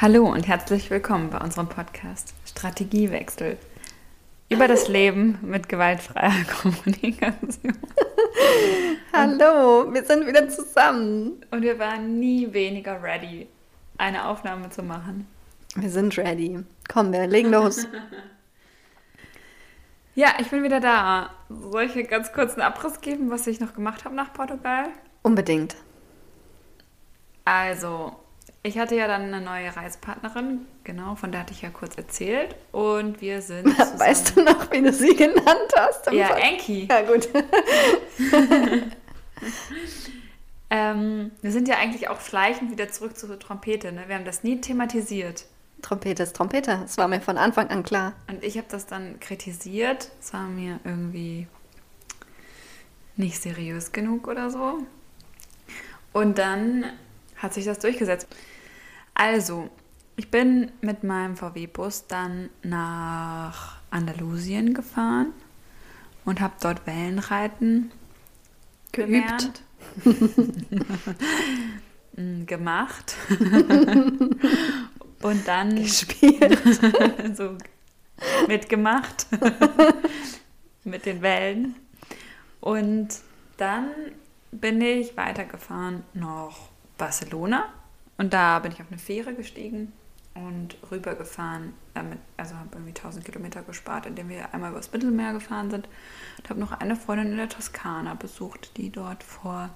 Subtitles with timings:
[0.00, 3.58] Hallo und herzlich willkommen bei unserem Podcast Strategiewechsel
[4.48, 7.76] über das Leben mit gewaltfreier Kommunikation.
[9.12, 11.44] Hallo, wir sind wieder zusammen.
[11.50, 13.48] Und wir waren nie weniger ready,
[13.96, 15.26] eine Aufnahme zu machen.
[15.74, 16.60] Wir sind ready.
[16.88, 17.88] Komm, wir legen los.
[20.14, 21.30] ja, ich bin wieder da.
[21.48, 24.90] Soll ich hier ganz kurz einen Abriss geben, was ich noch gemacht habe nach Portugal?
[25.22, 25.74] Unbedingt.
[27.44, 28.14] Also,
[28.68, 32.54] ich hatte ja dann eine neue Reisepartnerin, genau, von der hatte ich ja kurz erzählt.
[32.72, 33.68] Und wir sind.
[33.76, 36.12] Zusammen weißt du noch, wie du sie genannt hast?
[36.12, 36.86] Ja, Enki.
[36.88, 37.28] Ja, gut.
[40.70, 43.92] ähm, wir sind ja eigentlich auch schleichend wieder zurück zur Trompete.
[43.92, 44.04] Ne?
[44.06, 45.46] Wir haben das nie thematisiert.
[45.82, 48.12] Trompete ist Trompete, das war mir von Anfang an klar.
[48.28, 50.10] Und ich habe das dann kritisiert.
[50.20, 51.46] Es war mir irgendwie
[53.16, 54.78] nicht seriös genug oder so.
[56.12, 56.84] Und dann
[57.36, 58.26] hat sich das durchgesetzt.
[59.18, 59.68] Also,
[60.16, 65.32] ich bin mit meinem VW-Bus dann nach Andalusien gefahren
[66.24, 67.90] und habe dort Wellenreiten
[68.92, 69.62] geübt.
[72.18, 73.14] Mm, gemacht.
[75.22, 76.58] und dann gespielt.
[77.34, 77.56] so
[78.48, 79.26] mitgemacht
[80.82, 81.76] mit den Wellen.
[82.60, 83.08] Und
[83.56, 83.90] dann
[84.50, 86.56] bin ich weitergefahren nach
[86.96, 87.72] Barcelona
[88.18, 89.92] und da bin ich auf eine Fähre gestiegen
[90.34, 95.70] und rübergefahren, damit, also habe irgendwie 1000 Kilometer gespart, indem wir einmal übers Mittelmeer gefahren
[95.70, 95.88] sind.
[96.38, 99.70] Und habe noch eine Freundin in der Toskana besucht, die dort vor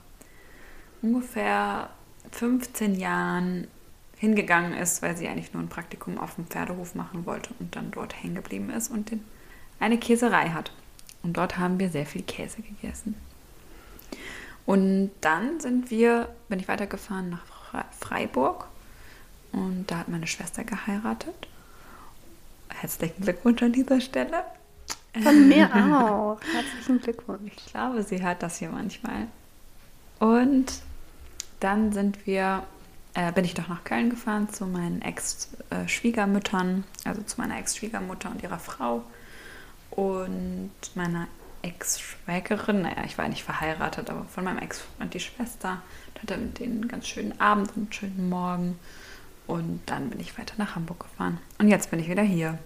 [1.02, 1.90] ungefähr
[2.32, 3.68] 15 Jahren
[4.16, 7.90] hingegangen ist, weil sie eigentlich nur ein Praktikum auf dem Pferdehof machen wollte und dann
[7.90, 9.24] dort hängen geblieben ist und den,
[9.80, 10.72] eine Käserei hat.
[11.22, 13.14] Und dort haben wir sehr viel Käse gegessen.
[14.64, 17.44] Und dann sind wir, bin ich weitergefahren nach
[17.98, 18.66] Freiburg
[19.52, 21.48] und da hat meine Schwester geheiratet.
[22.68, 24.44] Herzlichen Glückwunsch an dieser Stelle.
[25.22, 26.40] Von mir auch.
[26.52, 27.52] Herzlichen Glückwunsch.
[27.56, 29.28] Ich glaube, sie hört das hier manchmal.
[30.18, 30.80] Und
[31.60, 32.62] dann sind wir,
[33.14, 38.42] äh, bin ich doch nach Köln gefahren zu meinen Ex-Schwiegermüttern, also zu meiner Ex-Schwiegermutter und
[38.42, 39.04] ihrer Frau
[39.90, 41.28] und meiner
[41.62, 45.82] Ex-Schwägerin, naja, ich war nicht verheiratet, aber von meinem Ex-Freund die Schwester.
[46.22, 48.78] Hatte mit denen einen ganz schönen Abend und einen schönen Morgen.
[49.46, 51.38] Und dann bin ich weiter nach Hamburg gefahren.
[51.58, 52.58] Und jetzt bin ich wieder hier.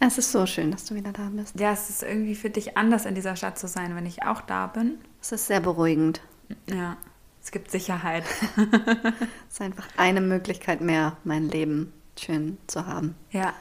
[0.00, 1.58] Es ist so schön, dass du wieder da bist.
[1.60, 4.40] Ja, es ist irgendwie für dich anders in dieser Stadt zu sein, wenn ich auch
[4.40, 4.98] da bin.
[5.20, 6.20] Es ist sehr beruhigend.
[6.68, 6.96] Ja,
[7.40, 8.24] es gibt Sicherheit.
[8.56, 13.14] es ist einfach eine Möglichkeit mehr, mein Leben schön zu haben.
[13.30, 13.54] Ja,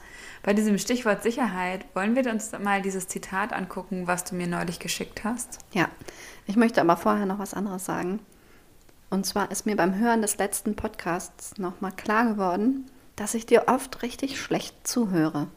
[0.44, 4.80] bei diesem Stichwort Sicherheit, wollen wir uns mal dieses Zitat angucken, was du mir neulich
[4.80, 5.60] geschickt hast?
[5.74, 5.90] Ja,
[6.48, 8.20] ich möchte aber vorher noch was anderes sagen.
[9.12, 13.66] Und zwar ist mir beim Hören des letzten Podcasts nochmal klar geworden, dass ich dir
[13.68, 15.48] oft richtig schlecht zuhöre.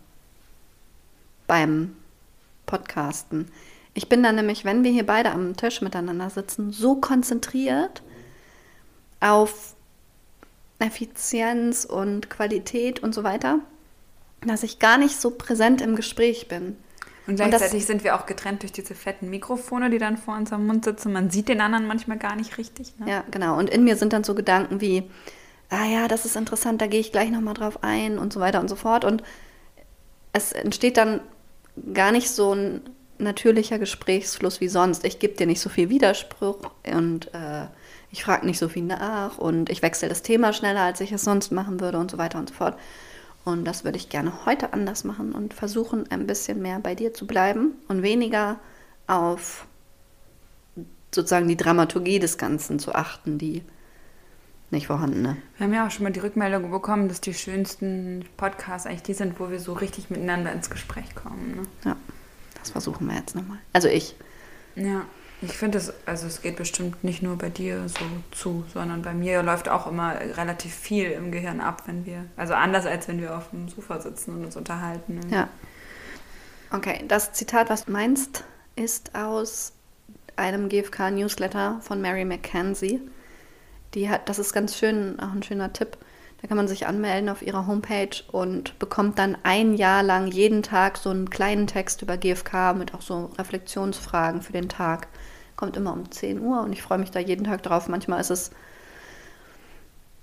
[1.47, 1.95] Beim
[2.67, 3.49] Podcasten.
[3.95, 8.03] Ich bin dann nämlich, wenn wir hier beide am Tisch miteinander sitzen, so konzentriert
[9.21, 9.77] auf
[10.81, 13.61] Effizienz und Qualität und so weiter,
[14.45, 16.77] dass ich gar nicht so präsent im Gespräch bin.
[17.27, 20.67] Und gleichzeitig und sind wir auch getrennt durch diese fetten Mikrofone, die dann vor unserem
[20.67, 21.13] Mund sitzen.
[21.13, 22.99] Man sieht den anderen manchmal gar nicht richtig.
[22.99, 23.11] Ne?
[23.11, 23.59] Ja, genau.
[23.59, 25.05] Und in mir sind dann so Gedanken wie,
[25.71, 28.61] ah ja, das ist interessant, da gehe ich gleich nochmal drauf ein und so weiter
[28.61, 29.05] und so fort.
[29.05, 29.23] Und
[30.33, 31.21] es entsteht dann
[31.93, 32.83] gar nicht so ein
[33.19, 35.05] natürlicher Gesprächsfluss wie sonst.
[35.05, 36.59] Ich gebe dir nicht so viel Widerspruch
[36.93, 37.67] und äh,
[38.11, 41.23] ich frage nicht so viel nach und ich wechsle das Thema schneller, als ich es
[41.23, 42.77] sonst machen würde und so weiter und so fort.
[43.45, 47.13] Und das würde ich gerne heute anders machen und versuchen, ein bisschen mehr bei dir
[47.13, 48.59] zu bleiben und weniger
[49.07, 49.67] auf
[51.15, 53.63] sozusagen die Dramaturgie des Ganzen zu achten, die
[54.71, 55.37] nicht vorhandene.
[55.59, 59.15] Wir haben ja auch schon mal die Rückmeldung bekommen, dass die schönsten Podcasts eigentlich die
[59.15, 61.57] sind, wo wir so richtig miteinander ins Gespräch kommen.
[61.57, 61.63] Ne?
[61.85, 61.97] Ja,
[62.59, 63.59] das versuchen wir jetzt nochmal.
[63.73, 64.17] Also ich.
[64.75, 65.05] Ja.
[65.45, 69.15] Ich finde es, also es geht bestimmt nicht nur bei dir so zu, sondern bei
[69.15, 73.21] mir läuft auch immer relativ viel im Gehirn ab, wenn wir, also anders als wenn
[73.21, 75.21] wir auf dem Sofa sitzen und uns unterhalten.
[75.31, 75.49] Ja.
[76.71, 78.45] Okay, das Zitat, was du meinst,
[78.77, 79.73] ist aus
[80.37, 83.01] einem GFK-Newsletter von Mary McKenzie.
[83.95, 85.97] Die hat, das ist ganz schön, auch ein schöner Tipp.
[86.43, 90.63] Da kann man sich anmelden auf ihrer Homepage und bekommt dann ein Jahr lang jeden
[90.63, 95.09] Tag so einen kleinen Text über GFK mit auch so Reflexionsfragen für den Tag
[95.57, 97.89] kommt immer um 10 Uhr und ich freue mich da jeden Tag drauf.
[97.89, 98.51] Manchmal ist es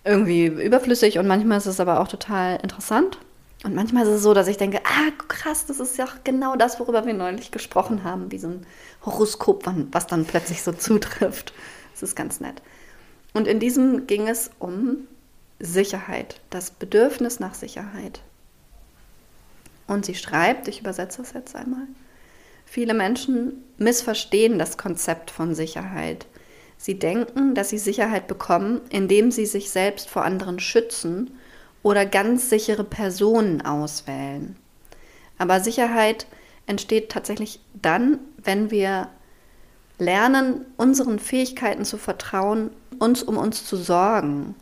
[0.03, 3.17] irgendwie überflüssig und manchmal ist es aber auch total interessant.
[3.63, 6.79] Und manchmal ist es so, dass ich denke, ah, krass, das ist ja genau das,
[6.79, 8.65] worüber wir neulich gesprochen haben, wie so ein
[9.05, 11.53] Horoskop, was dann plötzlich so zutrifft.
[11.93, 12.61] Das ist ganz nett.
[13.33, 15.07] Und in diesem ging es um
[15.59, 18.21] Sicherheit, das Bedürfnis nach Sicherheit.
[19.85, 21.85] Und sie schreibt, ich übersetze das jetzt einmal,
[22.71, 26.25] viele Menschen missverstehen das Konzept von Sicherheit.
[26.77, 31.31] Sie denken, dass sie Sicherheit bekommen, indem sie sich selbst vor anderen schützen
[31.83, 34.55] oder ganz sichere Personen auswählen.
[35.37, 36.27] Aber Sicherheit
[36.65, 39.09] entsteht tatsächlich dann, wenn wir
[39.99, 42.69] lernen, unseren Fähigkeiten zu vertrauen,
[42.99, 44.55] uns um uns zu sorgen.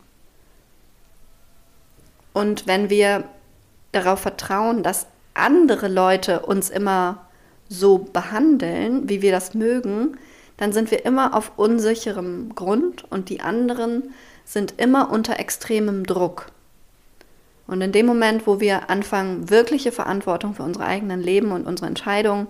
[2.32, 3.22] Und wenn wir
[3.92, 7.29] darauf vertrauen, dass andere Leute uns immer
[7.70, 10.18] so behandeln, wie wir das mögen,
[10.58, 14.12] dann sind wir immer auf unsicherem Grund und die anderen
[14.44, 16.50] sind immer unter extremem Druck.
[17.66, 21.86] Und in dem Moment, wo wir anfangen, wirkliche Verantwortung für unsere eigenen Leben und unsere
[21.86, 22.48] Entscheidungen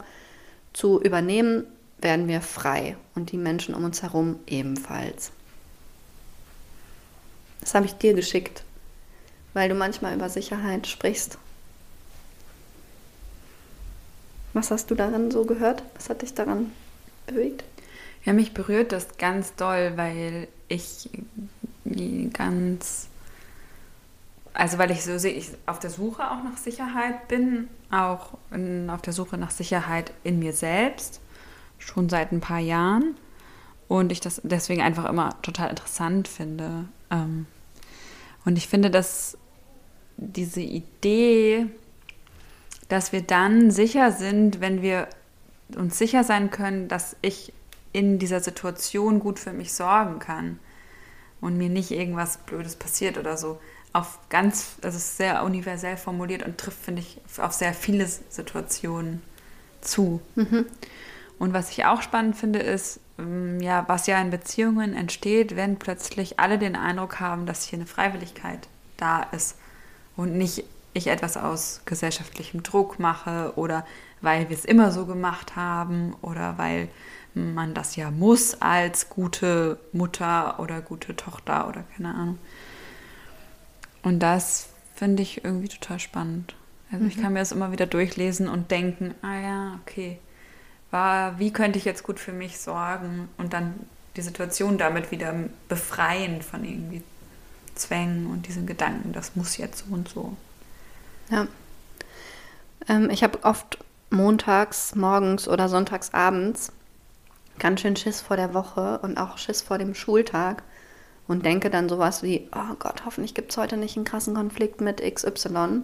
[0.73, 1.67] zu übernehmen,
[1.99, 5.31] werden wir frei und die Menschen um uns herum ebenfalls.
[7.61, 8.65] Das habe ich dir geschickt,
[9.53, 11.37] weil du manchmal über Sicherheit sprichst.
[14.53, 15.83] Was hast du darin so gehört?
[15.95, 16.73] Was hat dich daran
[17.27, 17.65] bewegt?
[18.25, 21.09] Ja, mich berührt das ganz doll, weil ich
[22.33, 23.09] ganz,
[24.53, 28.91] also weil ich so sehe, ich auf der Suche auch nach Sicherheit bin, auch in,
[28.91, 31.21] auf der Suche nach Sicherheit in mir selbst,
[31.79, 33.17] schon seit ein paar Jahren.
[33.89, 36.85] Und ich das deswegen einfach immer total interessant finde.
[37.11, 37.47] Ähm,
[38.45, 39.37] und ich finde, dass
[40.17, 41.67] diese Idee,
[42.91, 45.09] dass wir dann sicher sind, wenn wir
[45.77, 47.53] uns sicher sein können, dass ich
[47.93, 50.59] in dieser Situation gut für mich sorgen kann
[51.41, 53.61] und mir nicht irgendwas Blödes passiert oder so.
[53.93, 59.23] Auf ganz, das ist sehr universell formuliert und trifft, finde ich, auf sehr viele Situationen
[59.81, 60.21] zu.
[60.35, 60.67] Mhm.
[61.39, 65.79] Und was ich auch spannend finde, ist, ähm, ja, was ja in Beziehungen entsteht, wenn
[65.79, 69.57] plötzlich alle den Eindruck haben, dass hier eine Freiwilligkeit da ist
[70.17, 73.87] und nicht ich etwas aus gesellschaftlichem Druck mache oder
[74.21, 76.89] weil wir es immer so gemacht haben oder weil
[77.35, 82.39] man das ja muss als gute Mutter oder gute Tochter oder keine Ahnung.
[84.03, 86.55] Und das finde ich irgendwie total spannend.
[86.91, 87.11] Also mhm.
[87.11, 90.19] ich kann mir das immer wieder durchlesen und denken, ah ja, okay,
[90.91, 93.75] war, wie könnte ich jetzt gut für mich sorgen und dann
[94.17, 95.35] die Situation damit wieder
[95.69, 97.03] befreien von irgendwie
[97.77, 100.37] Zwängen und diesen Gedanken, das muss jetzt so und so.
[101.31, 101.47] Ja.
[102.89, 103.79] Ähm, ich habe oft
[104.11, 106.73] montags, morgens oder sonntags abends
[107.61, 110.65] ganz schön Schiss vor der Woche und auch Schiss vor dem Schultag
[111.29, 114.81] und denke dann sowas wie, oh Gott, hoffentlich gibt es heute nicht einen krassen Konflikt
[114.81, 115.83] mit XY.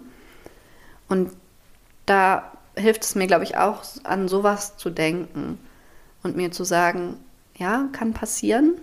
[1.09, 1.31] Und
[2.07, 5.61] da hilft es mir, glaube ich, auch an sowas zu denken
[6.25, 7.17] und mir zu sagen,
[7.57, 8.75] ja, kann passieren.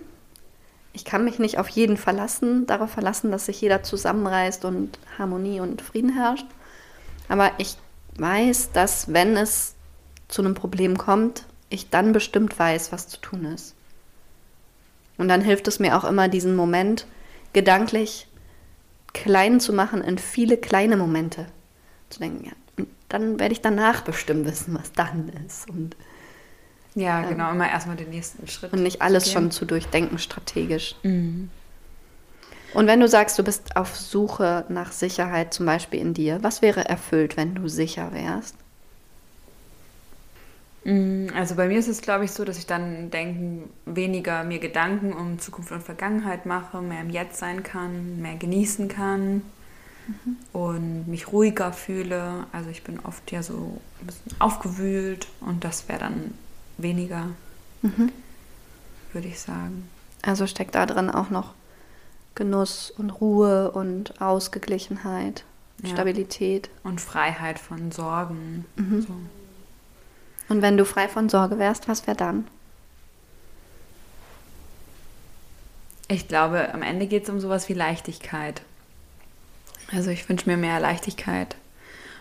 [0.94, 5.60] Ich kann mich nicht auf jeden verlassen, darauf verlassen, dass sich jeder zusammenreißt und Harmonie
[5.60, 6.46] und Frieden herrscht.
[7.28, 7.76] Aber ich
[8.16, 9.74] weiß, dass wenn es
[10.28, 13.74] zu einem Problem kommt, ich dann bestimmt weiß, was zu tun ist.
[15.18, 17.06] Und dann hilft es mir auch immer, diesen Moment
[17.52, 18.28] gedanklich
[19.12, 21.46] klein zu machen in viele kleine Momente.
[22.10, 25.68] Zu denken, ja, dann werde ich danach bestimmt wissen, was dann ist.
[25.68, 25.96] Und,
[26.94, 28.72] ja, ähm, genau, immer erstmal den nächsten Schritt.
[28.72, 30.94] Und nicht alles schon zu durchdenken strategisch.
[31.02, 31.50] Mhm.
[32.74, 36.60] Und wenn du sagst, du bist auf Suche nach Sicherheit, zum Beispiel in dir, was
[36.60, 38.56] wäre erfüllt, wenn du sicher wärst?
[40.84, 44.58] Mm, also bei mir ist es, glaube ich, so, dass ich dann denken, weniger mir
[44.58, 49.42] Gedanken um Zukunft und Vergangenheit mache, mehr im Jetzt sein kann, mehr genießen kann
[50.06, 50.36] mhm.
[50.52, 52.46] und mich ruhiger fühle.
[52.52, 56.34] Also ich bin oft ja so ein bisschen aufgewühlt und das wäre dann
[56.78, 57.28] weniger,
[57.82, 58.10] mhm.
[59.12, 59.88] würde ich sagen.
[60.22, 61.54] Also steckt da drin auch noch
[62.34, 65.44] Genuss und Ruhe und Ausgeglichenheit,
[65.82, 65.90] ja.
[65.90, 66.70] Stabilität.
[66.82, 68.64] Und Freiheit von Sorgen.
[68.76, 69.02] Mhm.
[69.02, 69.14] So.
[70.48, 72.46] Und wenn du frei von Sorge wärst, was wäre dann?
[76.08, 78.62] Ich glaube, am Ende geht es um sowas wie Leichtigkeit.
[79.92, 81.56] Also ich wünsche mir mehr Leichtigkeit.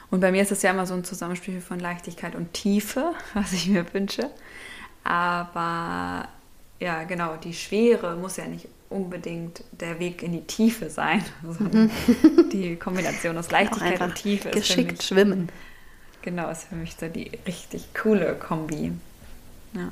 [0.09, 3.51] Und bei mir ist es ja immer so ein Zusammenspiel von Leichtigkeit und Tiefe, was
[3.51, 4.29] ich mir wünsche.
[5.03, 6.27] Aber
[6.79, 11.89] ja, genau, die Schwere muss ja nicht unbedingt der Weg in die Tiefe sein, sondern
[12.51, 15.49] die Kombination aus Leichtigkeit und Tiefe ist geschickt schwimmen.
[16.21, 18.93] Genau, ist für mich so die richtig coole Kombi.
[19.73, 19.91] Ja.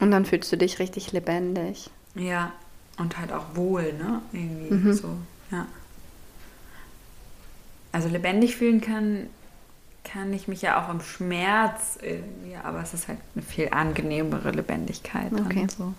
[0.00, 1.90] Und dann fühlst du dich richtig lebendig.
[2.14, 2.52] Ja,
[2.96, 4.20] und halt auch wohl, ne?
[4.32, 4.92] Irgendwie mhm.
[4.92, 5.16] so,
[5.52, 5.66] ja.
[7.92, 9.28] Also lebendig fühlen kann,
[10.10, 14.50] kann ich mich ja auch im Schmerz irgendwie, aber es ist halt eine viel angenehmere
[14.50, 15.32] Lebendigkeit.
[15.32, 15.66] Okay.
[15.76, 15.92] so.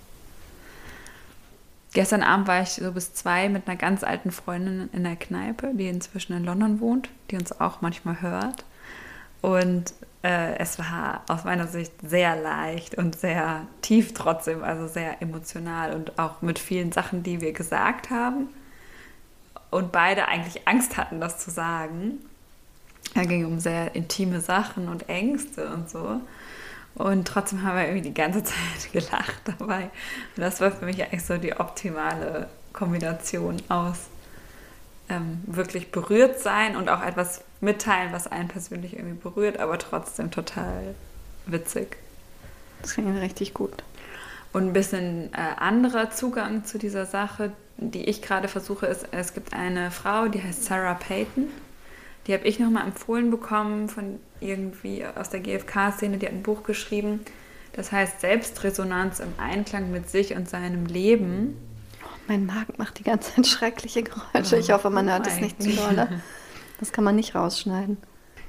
[1.93, 5.71] gestern Abend war ich so bis zwei mit einer ganz alten Freundin in der Kneipe,
[5.73, 8.65] die inzwischen in London wohnt, die uns auch manchmal hört.
[9.41, 15.21] Und äh, es war aus meiner Sicht sehr leicht und sehr tief trotzdem, also sehr
[15.21, 18.49] emotional und auch mit vielen Sachen, die wir gesagt haben.
[19.69, 22.19] Und beide eigentlich Angst hatten, das zu sagen.
[23.15, 26.21] Es ging um sehr intime Sachen und Ängste und so.
[26.95, 29.83] Und trotzdem haben wir irgendwie die ganze Zeit gelacht dabei.
[30.35, 34.07] Und das war für mich eigentlich so die optimale Kombination aus
[35.09, 40.31] ähm, wirklich berührt sein und auch etwas mitteilen, was einen persönlich irgendwie berührt, aber trotzdem
[40.31, 40.95] total
[41.45, 41.97] witzig.
[42.81, 43.83] Das klingt richtig gut.
[44.53, 49.33] Und ein bisschen äh, anderer Zugang zu dieser Sache, die ich gerade versuche, ist, es
[49.33, 51.47] gibt eine Frau, die heißt Sarah Payton.
[52.27, 56.17] Die habe ich nochmal empfohlen bekommen von irgendwie aus der GfK-Szene.
[56.17, 57.21] Die hat ein Buch geschrieben,
[57.73, 61.57] das heißt Selbstresonanz im Einklang mit sich und seinem Leben.
[62.27, 64.57] Mein Magen macht die ganze Zeit schreckliche Geräusche.
[64.57, 66.21] Ich hoffe, man hört es nicht zu doll.
[66.79, 67.97] Das kann man nicht rausschneiden.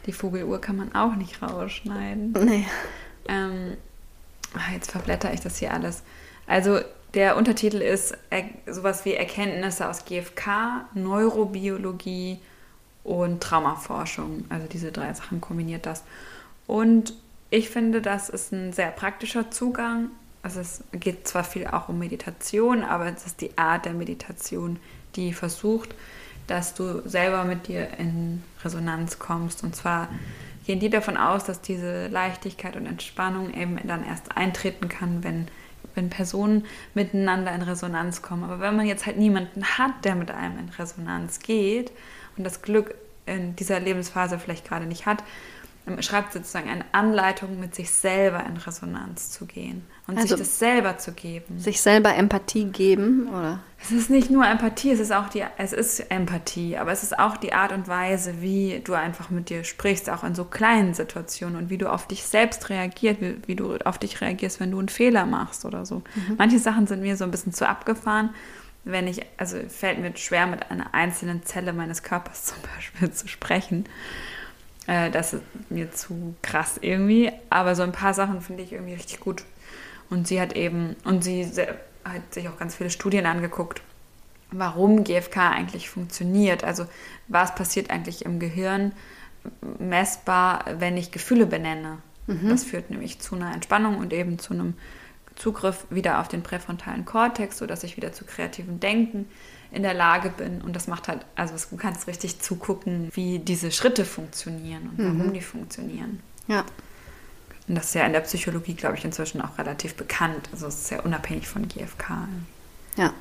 [0.06, 2.32] Die Vogeluhr kann man auch nicht rausschneiden.
[2.44, 2.66] Nee.
[3.28, 3.76] Ähm,
[4.54, 6.02] ah, jetzt verblätter ich das hier alles.
[6.46, 6.80] Also
[7.14, 8.16] der Untertitel ist
[8.66, 12.38] sowas wie Erkenntnisse aus GFK, Neurobiologie
[13.18, 14.44] und Traumaforschung.
[14.48, 16.04] Also diese drei Sachen kombiniert das.
[16.66, 17.14] Und
[17.50, 20.10] ich finde, das ist ein sehr praktischer Zugang
[20.42, 24.78] also es geht zwar viel auch um Meditation, aber es ist die Art der Meditation,
[25.16, 25.94] die versucht,
[26.46, 29.62] dass du selber mit dir in Resonanz kommst.
[29.62, 30.08] Und zwar
[30.66, 35.48] gehen die davon aus, dass diese Leichtigkeit und Entspannung eben dann erst eintreten kann, wenn,
[35.94, 36.64] wenn Personen
[36.94, 38.44] miteinander in Resonanz kommen.
[38.44, 41.92] Aber wenn man jetzt halt niemanden hat, der mit einem in Resonanz geht
[42.40, 42.94] und das Glück
[43.26, 45.22] in dieser Lebensphase vielleicht gerade nicht hat,
[46.00, 50.58] schreibt sozusagen eine Anleitung, mit sich selber in Resonanz zu gehen und also sich das
[50.58, 51.58] selber zu geben.
[51.58, 53.60] Sich selber Empathie geben, oder?
[53.82, 57.18] Es ist nicht nur Empathie, es ist auch die, es ist Empathie, aber es ist
[57.18, 60.94] auch die Art und Weise, wie du einfach mit dir sprichst, auch in so kleinen
[60.94, 64.70] Situationen und wie du auf dich selbst reagierst, wie, wie du auf dich reagierst, wenn
[64.70, 65.96] du einen Fehler machst oder so.
[66.14, 66.36] Mhm.
[66.38, 68.30] Manche Sachen sind mir so ein bisschen zu abgefahren
[68.84, 73.28] wenn ich, also fällt mir schwer, mit einer einzelnen Zelle meines Körpers zum Beispiel zu
[73.28, 73.86] sprechen.
[74.86, 77.32] Äh, das ist mir zu krass irgendwie.
[77.50, 79.44] Aber so ein paar Sachen finde ich irgendwie richtig gut.
[80.08, 81.46] Und sie hat eben, und sie
[82.04, 83.80] hat sich auch ganz viele Studien angeguckt,
[84.50, 86.64] warum GFK eigentlich funktioniert.
[86.64, 86.86] Also
[87.28, 88.92] was passiert eigentlich im Gehirn
[89.78, 91.98] messbar, wenn ich Gefühle benenne.
[92.26, 92.48] Mhm.
[92.48, 94.74] Das führt nämlich zu einer Entspannung und eben zu einem
[95.40, 99.28] Zugriff wieder auf den präfrontalen Kortex, sodass ich wieder zu kreativem Denken
[99.72, 100.60] in der Lage bin.
[100.60, 105.18] Und das macht halt, also du kannst richtig zugucken, wie diese Schritte funktionieren und mhm.
[105.18, 106.20] warum die funktionieren.
[106.46, 106.64] Ja.
[107.68, 110.48] Und das ist ja in der Psychologie, glaube ich, inzwischen auch relativ bekannt.
[110.52, 112.28] Also es ist ja unabhängig von GFK.
[112.96, 113.14] Ja.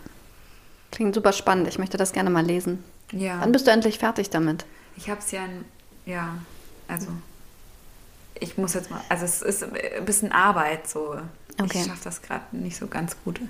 [0.92, 1.68] Klingt super spannend.
[1.68, 2.84] Ich möchte das gerne mal lesen.
[3.12, 3.40] Ja.
[3.40, 4.66] Wann bist du endlich fertig damit?
[4.98, 5.44] Ich habe es ja,
[6.06, 6.38] ja,
[6.88, 7.08] also
[8.40, 11.18] ich muss jetzt mal, also es ist ein bisschen Arbeit so.
[11.60, 11.80] Okay.
[11.80, 13.42] Ich schaffe das gerade nicht so ganz gut.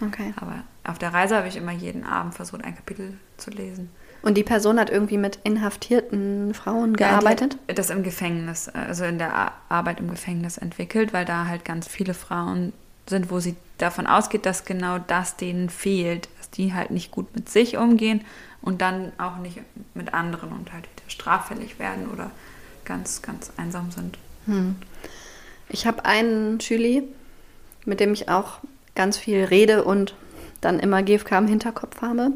[0.00, 0.32] Okay.
[0.36, 3.90] Aber auf der Reise habe ich immer jeden Abend versucht, ein Kapitel zu lesen.
[4.22, 7.56] Und die Person hat irgendwie mit inhaftierten Frauen gearbeitet?
[7.68, 11.86] Ja, das im Gefängnis, also in der Arbeit im Gefängnis entwickelt, weil da halt ganz
[11.86, 12.72] viele Frauen
[13.06, 17.34] sind, wo sie davon ausgeht, dass genau das denen fehlt, dass die halt nicht gut
[17.34, 18.22] mit sich umgehen
[18.60, 19.60] und dann auch nicht
[19.94, 22.30] mit anderen und halt wieder straffällig werden oder
[22.84, 24.18] ganz, ganz einsam sind.
[24.46, 24.76] Hm.
[25.68, 27.04] Ich habe einen Schüli,
[27.84, 28.58] mit dem ich auch
[28.94, 30.14] ganz viel rede und
[30.60, 32.32] dann immer GFK im Hinterkopf habe.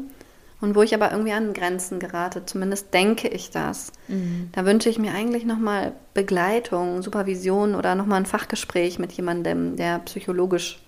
[0.61, 3.91] Und wo ich aber irgendwie an Grenzen gerate, zumindest denke ich das.
[4.07, 4.49] Mhm.
[4.53, 9.99] Da wünsche ich mir eigentlich nochmal Begleitung, Supervision oder nochmal ein Fachgespräch mit jemandem, der
[9.99, 10.79] psychologisch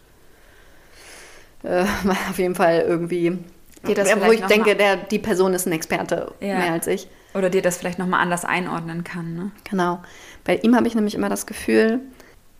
[1.64, 1.84] äh,
[2.30, 3.38] auf jeden Fall irgendwie,
[3.86, 6.58] dir das wo ich denke, der, die Person ist ein Experte ja.
[6.58, 7.10] mehr als ich.
[7.34, 9.36] Oder dir das vielleicht nochmal anders einordnen kann.
[9.36, 9.52] Ne?
[9.70, 10.02] Genau.
[10.46, 12.00] Bei ihm habe ich nämlich immer das Gefühl,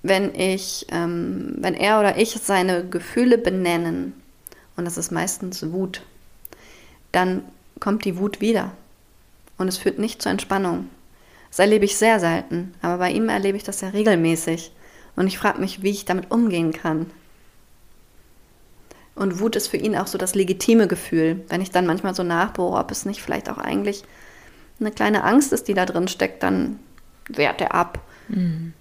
[0.08, 4.14] wenn ich, ähm, wenn er oder ich seine Gefühle benennen,
[4.78, 6.02] und das ist meistens Wut,
[7.12, 7.44] dann
[7.80, 8.72] kommt die Wut wieder.
[9.58, 10.90] Und es führt nicht zur Entspannung.
[11.50, 14.72] Das erlebe ich sehr selten, aber bei ihm erlebe ich das sehr regelmäßig.
[15.16, 17.10] Und ich frage mich, wie ich damit umgehen kann.
[19.16, 22.24] Und Wut ist für ihn auch so das legitime Gefühl, wenn ich dann manchmal so
[22.24, 24.04] nachbohre, ob es nicht vielleicht auch eigentlich
[24.80, 26.80] eine kleine Angst ist, die da drin steckt, dann
[27.30, 28.00] wehrt er ab.
[28.28, 28.74] Mhm.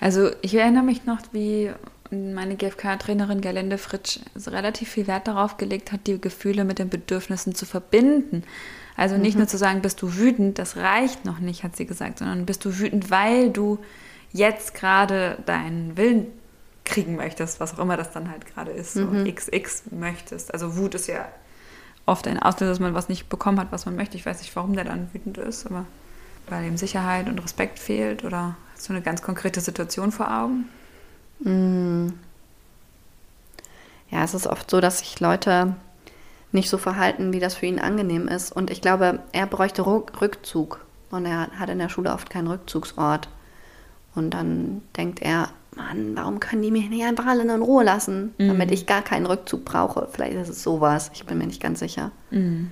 [0.00, 1.70] Also ich erinnere mich noch, wie
[2.10, 7.54] meine GfK-Trainerin Gerlinde Fritsch relativ viel Wert darauf gelegt hat, die Gefühle mit den Bedürfnissen
[7.54, 8.44] zu verbinden.
[8.96, 9.40] Also nicht mhm.
[9.40, 12.64] nur zu sagen, bist du wütend, das reicht noch nicht, hat sie gesagt, sondern bist
[12.64, 13.78] du wütend, weil du
[14.32, 16.26] jetzt gerade deinen Willen
[16.84, 19.32] kriegen möchtest, was auch immer das dann halt gerade ist, so mhm.
[19.32, 20.52] XX möchtest.
[20.52, 21.28] Also Wut ist ja
[22.06, 24.16] oft ein Auslöser, dass man was nicht bekommen hat, was man möchte.
[24.16, 25.84] Ich weiß nicht, warum der dann wütend ist, aber
[26.48, 30.68] weil ihm Sicherheit und Respekt fehlt oder hast du eine ganz konkrete Situation vor Augen?
[31.40, 32.12] Mm.
[34.08, 35.74] Ja, es ist oft so, dass sich Leute
[36.52, 38.52] nicht so verhalten, wie das für ihn angenehm ist.
[38.52, 40.84] Und ich glaube, er bräuchte Rückzug.
[41.10, 43.28] Und er hat in der Schule oft keinen Rückzugsort.
[44.14, 48.32] Und dann denkt er, Mann, warum können die mich nicht einfach alle in Ruhe lassen,
[48.38, 48.48] mhm.
[48.48, 50.08] damit ich gar keinen Rückzug brauche?
[50.12, 52.12] Vielleicht ist es sowas, ich bin mir nicht ganz sicher.
[52.30, 52.70] Mhm.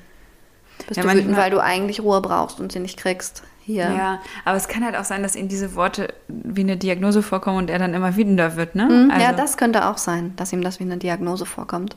[0.86, 3.42] Bist ja, du wütend, weil du eigentlich Ruhe brauchst und sie nicht kriegst?
[3.66, 3.90] Hier.
[3.90, 7.58] Ja, aber es kann halt auch sein, dass ihm diese Worte wie eine Diagnose vorkommen
[7.58, 8.84] und er dann immer wütender wird, ne?
[8.84, 11.96] Mhm, also, ja, das könnte auch sein, dass ihm das wie eine Diagnose vorkommt.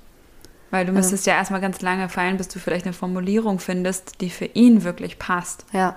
[0.71, 1.29] Weil du müsstest also.
[1.29, 5.19] ja erstmal ganz lange fallen, bis du vielleicht eine Formulierung findest, die für ihn wirklich
[5.19, 5.67] passt.
[5.71, 5.95] Ja.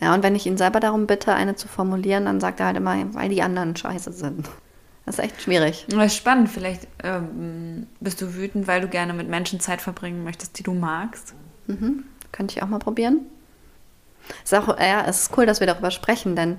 [0.00, 2.78] Ja, und wenn ich ihn selber darum bitte, eine zu formulieren, dann sagt er halt
[2.78, 4.48] immer, weil die anderen scheiße sind.
[5.04, 5.84] Das ist echt schwierig.
[5.90, 6.48] Das ist spannend.
[6.48, 10.72] Vielleicht ähm, bist du wütend, weil du gerne mit Menschen Zeit verbringen möchtest, die du
[10.72, 11.34] magst.
[11.66, 12.04] Mhm.
[12.32, 13.26] Könnte ich auch mal probieren.
[14.42, 16.58] Ist auch, ja, es ist cool, dass wir darüber sprechen, denn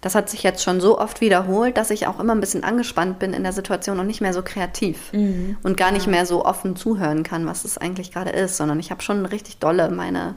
[0.00, 3.18] das hat sich jetzt schon so oft wiederholt, dass ich auch immer ein bisschen angespannt
[3.18, 5.56] bin in der Situation und nicht mehr so kreativ mhm.
[5.62, 8.90] und gar nicht mehr so offen zuhören kann, was es eigentlich gerade ist, sondern ich
[8.90, 10.36] habe schon richtig dolle meine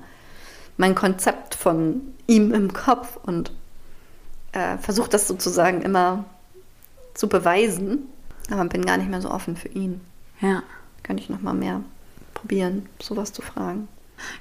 [0.77, 3.51] mein Konzept von ihm im Kopf und
[4.53, 6.25] äh, versuche das sozusagen immer
[7.13, 8.07] zu beweisen,
[8.49, 10.01] aber bin gar nicht mehr so offen für ihn.
[10.39, 10.63] Ja.
[11.03, 11.81] Könnte ich noch mal mehr
[12.33, 13.87] probieren, sowas zu fragen.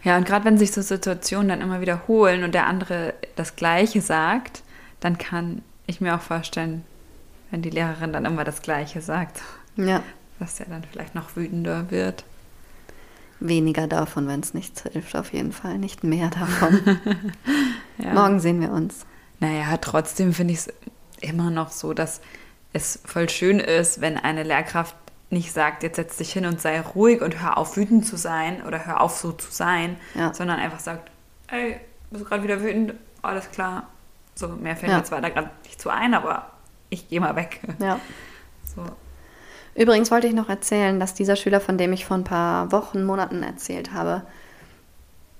[0.03, 4.01] Ja, und gerade wenn sich so Situationen dann immer wiederholen und der andere das Gleiche
[4.01, 4.63] sagt,
[5.01, 6.85] dann kann ich mir auch vorstellen,
[7.51, 9.43] wenn die Lehrerin dann immer das Gleiche sagt,
[9.77, 10.03] ja.
[10.39, 12.25] dass er dann vielleicht noch wütender wird
[13.41, 15.79] weniger davon, wenn es nichts hilft, auf jeden Fall.
[15.79, 17.01] Nicht mehr davon.
[17.99, 18.13] ja.
[18.13, 19.07] Morgen sehen wir uns.
[19.41, 20.73] Naja, trotzdem finde ich es
[21.21, 22.21] immer noch so, dass
[22.73, 24.95] es voll schön ist, wenn eine Lehrkraft
[25.31, 28.63] nicht sagt, jetzt setz dich hin und sei ruhig und hör auf, wütend zu sein
[28.67, 30.35] oder hör auf, so zu sein, ja.
[30.35, 31.11] sondern einfach sagt,
[31.49, 32.95] ey, bist du gerade wieder wütend?
[33.23, 33.89] Alles klar.
[34.35, 34.99] So, mehr fällt ja.
[34.99, 36.51] mir zwar da gerade nicht zu ein, aber
[36.89, 37.61] ich gehe mal weg.
[37.79, 37.99] Ja.
[38.77, 38.85] So.
[39.75, 43.03] Übrigens wollte ich noch erzählen, dass dieser Schüler, von dem ich vor ein paar Wochen,
[43.03, 44.23] Monaten erzählt habe,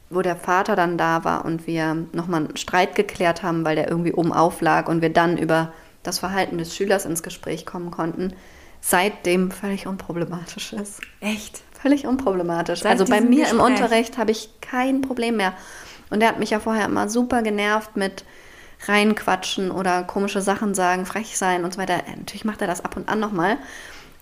[0.09, 3.89] wo der Vater dann da war und wir nochmal einen Streit geklärt haben, weil der
[3.89, 8.35] irgendwie oben auflag und wir dann über das Verhalten des Schülers ins Gespräch kommen konnten,
[8.81, 11.01] seitdem völlig unproblematisch ist.
[11.21, 11.63] Echt?
[11.81, 12.81] Völlig unproblematisch.
[12.81, 13.53] Seit also bei mir Gespräch.
[13.53, 15.55] im Unterricht habe ich kein Problem mehr.
[16.11, 18.25] Und er hat mich ja vorher immer super genervt mit
[18.87, 22.03] reinquatschen oder komische Sachen sagen, frech sein und so weiter.
[22.17, 23.59] Natürlich macht er das ab und an nochmal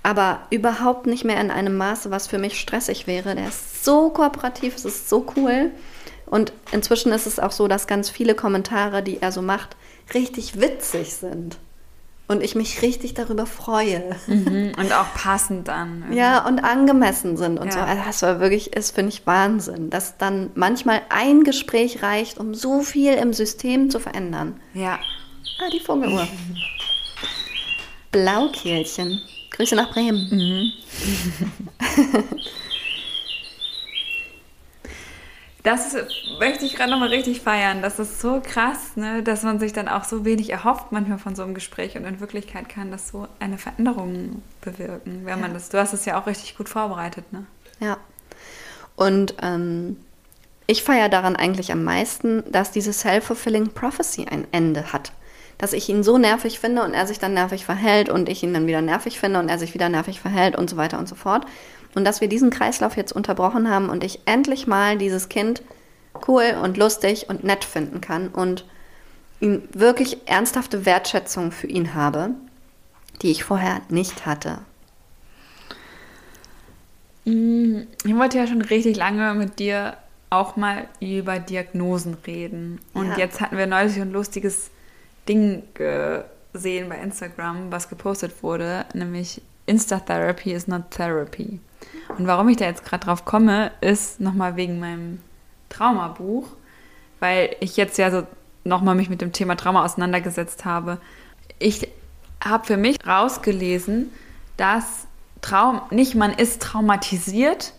[0.02, 3.34] aber überhaupt nicht mehr in einem Maße, was für mich stressig wäre.
[3.34, 5.70] Der ist so kooperativ, es ist so cool.
[6.26, 9.76] Und inzwischen ist es auch so, dass ganz viele Kommentare, die er so macht,
[10.14, 11.58] richtig witzig sind.
[12.28, 14.14] Und ich mich richtig darüber freue.
[14.26, 16.00] Mhm, und auch passend dann.
[16.02, 16.18] Irgendwie.
[16.18, 17.72] Ja, und angemessen sind und ja.
[17.72, 17.80] so.
[17.80, 22.54] Also das war wirklich, ist, finde ich, Wahnsinn, dass dann manchmal ein Gespräch reicht, um
[22.54, 24.60] so viel im System zu verändern.
[24.74, 24.98] Ja.
[25.58, 26.28] Ah, die Vogeluhr.
[28.12, 29.22] Blaukehlchen.
[29.50, 30.28] Grüße nach Bremen.
[30.30, 30.72] Mhm.
[35.62, 36.06] das ist,
[36.38, 37.82] möchte ich gerade nochmal richtig feiern.
[37.82, 41.34] Das ist so krass, ne, dass man sich dann auch so wenig erhofft manchmal von
[41.34, 45.68] so einem Gespräch und in Wirklichkeit kann das so eine Veränderung bewirken, wenn man das.
[45.68, 47.44] Du hast es ja auch richtig gut vorbereitet, ne?
[47.80, 47.96] Ja.
[48.94, 49.96] Und ähm,
[50.66, 55.12] ich feiere daran eigentlich am meisten, dass diese Self-Fulfilling Prophecy ein Ende hat
[55.58, 58.54] dass ich ihn so nervig finde und er sich dann nervig verhält und ich ihn
[58.54, 61.16] dann wieder nervig finde und er sich wieder nervig verhält und so weiter und so
[61.16, 61.44] fort.
[61.94, 65.62] Und dass wir diesen Kreislauf jetzt unterbrochen haben und ich endlich mal dieses Kind
[66.26, 68.64] cool und lustig und nett finden kann und
[69.40, 72.30] ihm wirklich ernsthafte Wertschätzung für ihn habe,
[73.22, 74.58] die ich vorher nicht hatte.
[77.24, 79.96] Mm, ich wollte ja schon richtig lange mit dir
[80.30, 82.80] auch mal über Diagnosen reden.
[82.92, 83.18] Und ja.
[83.18, 84.70] jetzt hatten wir neulich ein lustiges
[85.28, 91.60] Ding gesehen bei Instagram, was gepostet wurde, nämlich Insta-Therapy is not therapy.
[92.18, 95.20] Und warum ich da jetzt gerade drauf komme, ist nochmal wegen meinem
[95.68, 96.48] Traumabuch,
[97.20, 98.24] weil ich jetzt ja so
[98.64, 100.98] nochmal mich mit dem Thema Trauma auseinandergesetzt habe.
[101.58, 101.88] Ich
[102.44, 104.12] habe für mich rausgelesen,
[104.56, 105.06] dass
[105.40, 107.72] Traum nicht man ist traumatisiert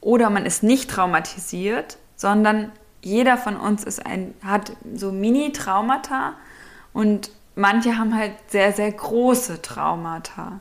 [0.00, 6.32] oder man ist nicht traumatisiert, sondern jeder von uns ist ein, hat so Mini-Traumata
[6.94, 10.60] und manche haben halt sehr, sehr große Traumata.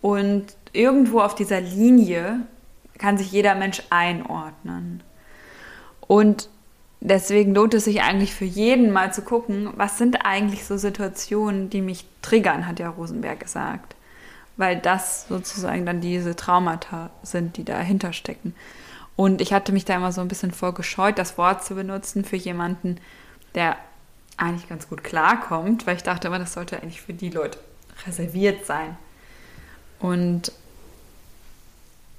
[0.00, 2.46] Und irgendwo auf dieser Linie
[2.98, 5.02] kann sich jeder Mensch einordnen.
[6.00, 6.48] Und
[7.00, 11.70] deswegen lohnt es sich eigentlich für jeden mal zu gucken, was sind eigentlich so Situationen,
[11.70, 13.96] die mich triggern, hat ja Rosenberg gesagt.
[14.56, 18.54] Weil das sozusagen dann diese Traumata sind, die dahinter stecken.
[19.16, 22.36] Und ich hatte mich da immer so ein bisschen vorgescheut, das Wort zu benutzen für
[22.36, 22.96] jemanden,
[23.54, 23.76] der
[24.36, 27.58] eigentlich ganz gut klarkommt, weil ich dachte immer, das sollte eigentlich für die Leute
[28.06, 28.96] reserviert sein.
[30.00, 30.52] Und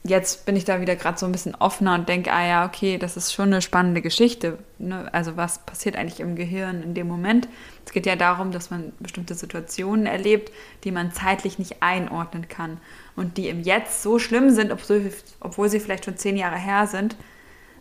[0.04, 2.98] jetzt bin ich da wieder gerade so ein bisschen offener und denke, ah ja, okay,
[2.98, 4.58] das ist schon eine spannende Geschichte.
[4.80, 5.08] Ne?
[5.12, 7.48] Also was passiert eigentlich im Gehirn in dem Moment?
[7.86, 10.52] Es geht ja darum, dass man bestimmte Situationen erlebt,
[10.84, 12.78] die man zeitlich nicht einordnen kann
[13.15, 17.15] und die im Jetzt so schlimm sind, obwohl, sie vielleicht schon zehn Jahre her sind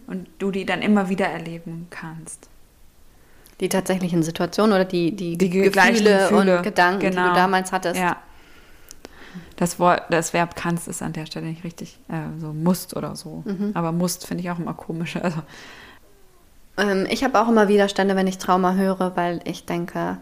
[0.06, 2.48] und du die dann immer wieder erleben kannst.
[3.60, 7.10] Die tatsächlichen Situationen oder die, die, die Gefühle, Gefühle und Gedanken, genau.
[7.10, 7.34] die du genau.
[7.34, 8.00] damals hattest.
[8.00, 8.16] Ja.
[9.60, 13.14] Das, Wort, das Verb kannst ist an der Stelle nicht richtig, äh, so musst oder
[13.14, 13.42] so.
[13.44, 13.72] Mhm.
[13.74, 15.16] Aber musst finde ich auch immer komisch.
[15.16, 15.42] Also.
[16.78, 20.16] Ähm, ich habe auch immer Widerstände, wenn ich Trauma höre, weil ich denke,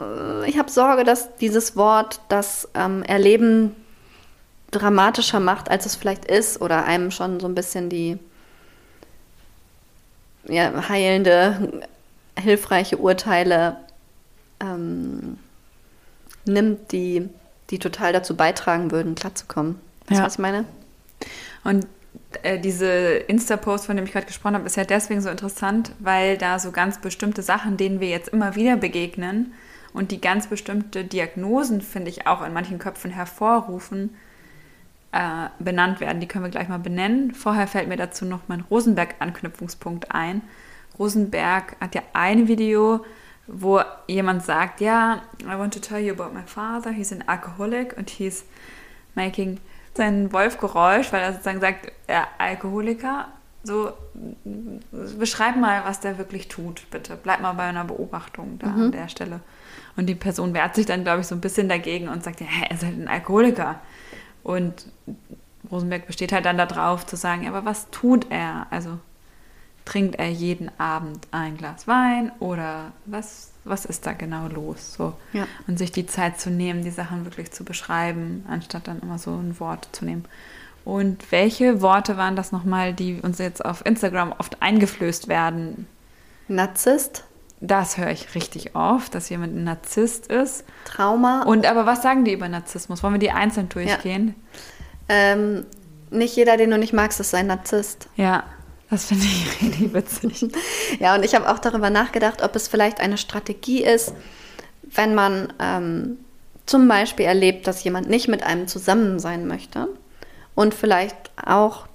[0.00, 3.76] äh, ich habe Sorge, dass dieses Wort das ähm, Erleben
[4.70, 8.18] dramatischer macht, als es vielleicht ist, oder einem schon so ein bisschen die
[10.48, 11.82] ja, heilende,
[12.38, 13.76] hilfreiche Urteile
[14.60, 15.36] ähm,
[16.46, 17.28] nimmt, die
[17.74, 19.76] die total dazu beitragen würden, klarzukommen.
[20.06, 20.24] Weißt du, ja.
[20.24, 20.64] was ich meine?
[21.64, 21.86] Und
[22.42, 26.38] äh, diese Insta-Post, von dem ich gerade gesprochen habe, ist ja deswegen so interessant, weil
[26.38, 29.52] da so ganz bestimmte Sachen, denen wir jetzt immer wieder begegnen
[29.92, 34.10] und die ganz bestimmte Diagnosen, finde ich, auch in manchen Köpfen hervorrufen,
[35.12, 36.20] äh, benannt werden.
[36.20, 37.34] Die können wir gleich mal benennen.
[37.34, 40.42] Vorher fällt mir dazu noch mein Rosenberg-Anknüpfungspunkt ein.
[40.98, 43.04] Rosenberg hat ja ein Video,
[43.46, 47.96] wo jemand sagt, ja, I want to tell you about my father, he's an alcoholic
[47.96, 48.44] und he's
[49.14, 49.60] making
[49.94, 53.28] sein Wolfgeräusch, weil er sozusagen sagt, er Alkoholiker,
[53.62, 53.92] so
[55.18, 57.16] beschreib mal, was der wirklich tut, bitte.
[57.22, 58.82] Bleib mal bei einer Beobachtung da mhm.
[58.82, 59.40] an der Stelle.
[59.96, 62.46] Und die Person wehrt sich dann, glaube ich, so ein bisschen dagegen und sagt, ja,
[62.62, 63.80] er ist halt ein Alkoholiker.
[64.42, 64.86] Und
[65.70, 68.66] Rosenberg besteht halt dann darauf zu sagen, ja, aber was tut er?
[68.70, 68.98] Also
[69.84, 74.94] trinkt er jeden Abend ein Glas Wein oder was, was ist da genau los?
[74.94, 75.14] So.
[75.32, 75.46] Ja.
[75.66, 79.30] Und sich die Zeit zu nehmen, die Sachen wirklich zu beschreiben, anstatt dann immer so
[79.32, 80.24] ein Wort zu nehmen.
[80.84, 85.86] Und welche Worte waren das nochmal, die uns jetzt auf Instagram oft eingeflößt werden?
[86.48, 87.24] Narzisst.
[87.60, 90.64] Das höre ich richtig oft, dass jemand ein Narzisst ist.
[90.84, 91.42] Trauma.
[91.44, 93.02] Und aber was sagen die über Narzissmus?
[93.02, 94.34] Wollen wir die einzeln durchgehen?
[95.08, 95.14] Ja.
[95.32, 95.66] Ähm,
[96.10, 98.08] nicht jeder, den du nicht magst, ist ein Narzisst.
[98.16, 98.44] Ja.
[98.90, 100.52] Das finde ich richtig witzig.
[101.00, 104.14] ja, und ich habe auch darüber nachgedacht, ob es vielleicht eine Strategie ist,
[104.82, 106.18] wenn man ähm,
[106.66, 109.88] zum Beispiel erlebt, dass jemand nicht mit einem zusammen sein möchte
[110.54, 111.86] und vielleicht auch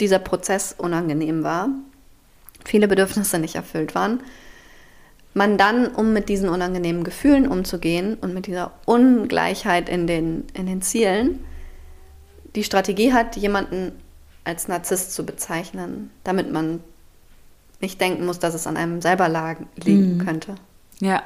[0.00, 1.68] dieser Prozess unangenehm war,
[2.64, 4.20] viele Bedürfnisse nicht erfüllt waren,
[5.34, 10.66] man dann, um mit diesen unangenehmen Gefühlen umzugehen und mit dieser Ungleichheit in den, in
[10.66, 11.44] den Zielen,
[12.54, 13.92] die Strategie hat, jemanden
[14.46, 16.80] als Narzisst zu bezeichnen, damit man
[17.80, 19.28] nicht denken muss, dass es an einem selber
[19.76, 20.24] liegen mhm.
[20.24, 20.54] könnte.
[21.00, 21.22] Ja,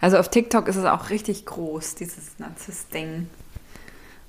[0.00, 3.28] also auf TikTok ist es auch richtig groß, dieses Narzisst-Ding.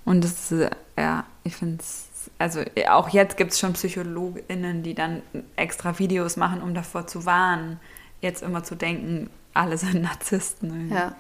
[0.05, 4.95] Und es ist, ja, ich finde es, also auch jetzt gibt es schon PsychologInnen, die
[4.95, 5.21] dann
[5.55, 7.79] extra Videos machen, um davor zu warnen,
[8.21, 10.89] jetzt immer zu denken, alle sind Narzissten.
[10.89, 11.15] Ja.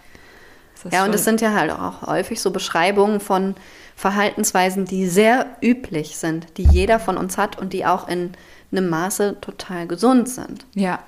[0.91, 3.55] Ja, und es sind ja halt auch häufig so Beschreibungen von
[3.95, 8.31] Verhaltensweisen, die sehr üblich sind, die jeder von uns hat und die auch in
[8.71, 10.65] einem Maße total gesund sind.
[10.73, 10.99] Ja.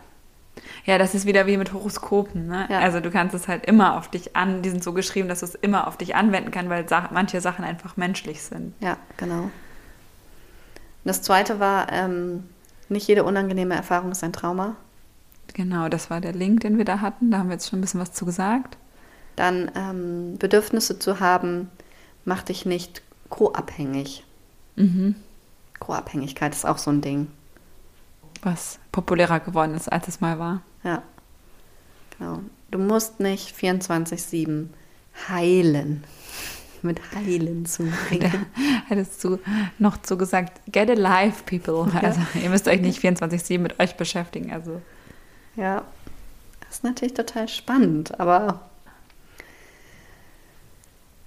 [0.85, 2.47] Ja, das ist wieder wie mit Horoskopen.
[2.47, 2.67] Ne?
[2.69, 2.79] Ja.
[2.79, 5.45] Also du kannst es halt immer auf dich an, die sind so geschrieben, dass du
[5.45, 8.73] es immer auf dich anwenden kannst, weil manche Sachen einfach menschlich sind.
[8.79, 9.49] Ja, genau.
[11.03, 12.43] Das zweite war, ähm,
[12.89, 14.75] nicht jede unangenehme Erfahrung ist ein Trauma.
[15.53, 17.31] Genau, das war der Link, den wir da hatten.
[17.31, 18.77] Da haben wir jetzt schon ein bisschen was zu gesagt.
[19.35, 21.69] Dann ähm, Bedürfnisse zu haben,
[22.25, 24.23] mach dich nicht co-abhängig.
[24.75, 25.15] Mhm.
[25.79, 27.27] Co-Abhängigkeit ist auch so ein Ding.
[28.43, 30.61] Was populärer geworden ist, als es mal war.
[30.83, 31.03] Ja.
[32.17, 32.39] Genau.
[32.69, 34.67] Du musst nicht 24-7
[35.27, 36.03] heilen.
[36.83, 38.47] Mit heilen zu bringen.
[38.87, 39.37] Hättest du
[39.77, 41.91] noch so gesagt, get a life, people.
[41.93, 42.07] Ja.
[42.07, 44.51] Also ihr müsst euch nicht 24-7 mit euch beschäftigen.
[44.51, 44.81] Also.
[45.55, 45.83] Ja.
[46.61, 48.70] Das ist natürlich total spannend, aber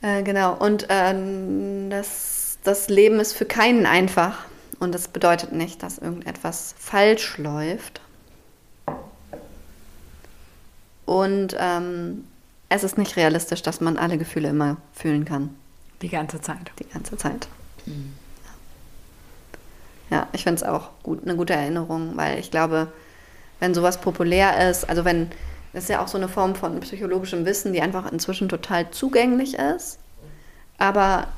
[0.05, 4.45] äh, genau, und äh, das, das Leben ist für keinen einfach.
[4.79, 8.01] Und das bedeutet nicht, dass irgendetwas falsch läuft.
[11.07, 12.25] Und ähm,
[12.69, 15.55] es ist nicht realistisch, dass man alle Gefühle immer fühlen kann.
[16.03, 16.73] Die ganze Zeit.
[16.79, 17.49] Die ganze Zeit.
[17.87, 18.13] Mhm.
[20.11, 22.89] Ja, ich finde es auch gut, eine gute Erinnerung, weil ich glaube,
[23.61, 25.31] wenn sowas populär ist, also wenn,
[25.75, 29.55] das ist ja auch so eine Form von psychologischem Wissen, die einfach inzwischen total zugänglich
[29.55, 29.99] ist,
[30.79, 31.29] aber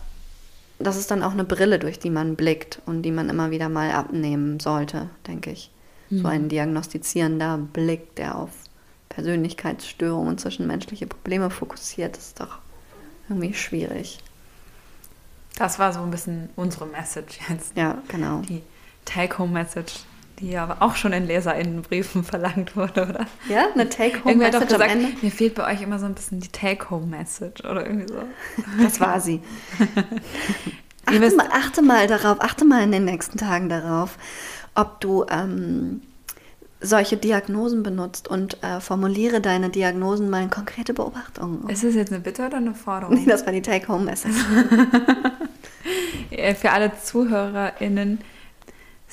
[0.79, 3.69] das ist dann auch eine Brille, durch die man blickt und die man immer wieder
[3.69, 5.71] mal abnehmen sollte, denke ich.
[6.11, 6.19] Mhm.
[6.19, 8.51] So ein diagnostizierender Blick, der auf
[9.09, 12.59] Persönlichkeitsstörungen und zwischenmenschliche Probleme fokussiert, ist doch
[13.29, 14.19] irgendwie schwierig.
[15.57, 17.77] Das war so ein bisschen unsere Message jetzt.
[17.77, 18.41] Ja, genau.
[18.41, 18.63] Die
[19.07, 20.01] Take-Home-Message,
[20.41, 23.27] die aber auch schon in LeserInnenbriefen verlangt wurde, oder?
[23.49, 25.09] Ja, eine Take-Home-Message am Ende.
[25.23, 28.23] Mir fehlt bei euch immer so ein bisschen die Take-Home-Message oder irgendwie so.
[28.83, 29.41] Das war sie.
[31.07, 34.19] achte, mal, achte mal darauf, achte mal in den nächsten Tagen darauf,
[34.75, 36.03] ob du ähm,
[36.81, 41.69] solche Diagnosen benutzt und äh, formuliere deine Diagnosen mal in konkrete Beobachtungen.
[41.69, 43.15] Ist das jetzt eine Bitte oder eine Forderung?
[43.15, 44.37] Nee, das war die Take-Home-Message.
[46.61, 48.19] Für alle ZuhörerInnen,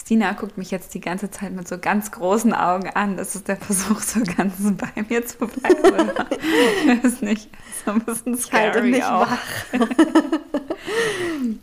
[0.03, 3.15] Stina guckt mich jetzt die ganze Zeit mit so ganz großen Augen an.
[3.15, 6.11] Das ist der Versuch, so ganz bei mir zu bleiben.
[6.29, 7.49] ich weiß nicht,
[7.85, 9.21] so ein bisschen scary ich halte mich auch.
[9.21, 9.39] wach.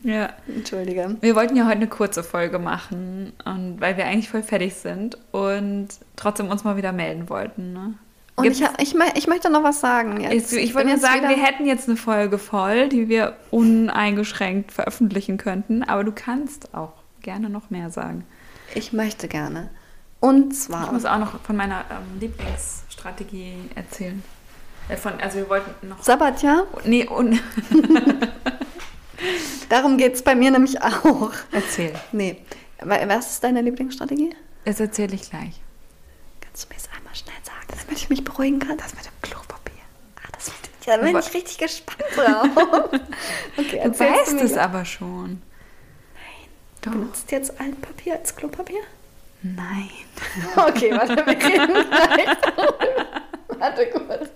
[0.05, 0.31] ja.
[0.49, 1.17] Entschuldige.
[1.21, 5.19] Wir wollten ja heute eine kurze Folge machen, und weil wir eigentlich voll fertig sind
[5.33, 7.75] und trotzdem uns mal wieder melden wollten.
[7.75, 7.95] Ne?
[8.37, 10.19] Und ich, ich, ich, möchte noch was sagen.
[10.19, 10.55] Jetzt.
[10.55, 15.37] Ich, ich wollte jetzt sagen, wir hätten jetzt eine Folge voll, die wir uneingeschränkt veröffentlichen
[15.37, 18.25] könnten, aber du kannst auch gerne noch mehr sagen.
[18.75, 19.71] Ich möchte gerne.
[20.21, 20.85] Und zwar.
[20.85, 24.23] Ich muss auch noch von meiner ähm, Lieblingsstrategie erzählen.
[24.89, 26.03] Äh, von, also wir wollten noch.
[26.03, 26.67] Sabbatjahr?
[26.85, 27.41] Nee, und.
[29.69, 31.33] Darum geht es bei mir nämlich auch.
[31.53, 31.93] Erzähl.
[32.13, 32.43] Nee.
[32.83, 34.35] Was ist deine Lieblingsstrategie?
[34.65, 35.61] Das erzähle ich gleich.
[36.41, 38.77] Kannst du mir das einmal schnell sagen, damit ich mich beruhigen kann?
[38.79, 39.83] Das mit dem Klopapier.
[40.17, 42.49] Ah, das wird, ja, da bin ich richtig gespannt drauf.
[43.57, 45.43] okay, du weißt es aber schon.
[46.83, 48.81] Du benutzt jetzt Altpapier als Klopapier?
[49.43, 49.91] Nein.
[50.57, 52.29] Okay, warte, wir reden gleich.
[53.59, 54.29] warte kurz.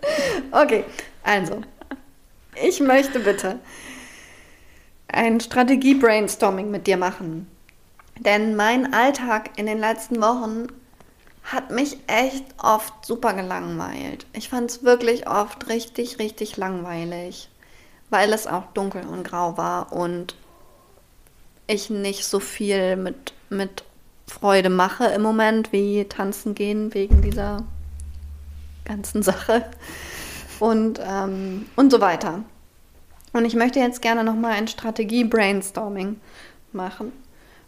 [0.51, 0.85] Okay,
[1.23, 1.61] also.
[2.63, 3.59] Ich möchte bitte
[5.09, 7.51] ein Strategie-Brainstorming mit dir machen.
[8.19, 10.69] Denn mein Alltag in den letzten Wochen
[11.45, 14.27] hat mich echt oft super gelangweilt.
[14.33, 17.51] Ich fand es wirklich oft richtig, richtig langweilig,
[18.11, 20.35] weil es auch dunkel und grau war und
[21.67, 23.85] ich nicht so viel mit, mit
[24.27, 27.65] Freude mache im Moment, wie tanzen gehen wegen dieser
[28.85, 29.65] ganzen Sache
[30.61, 32.45] und, ähm, und so weiter.
[33.33, 36.21] Und ich möchte jetzt gerne nochmal ein Strategie-Brainstorming
[36.73, 37.13] machen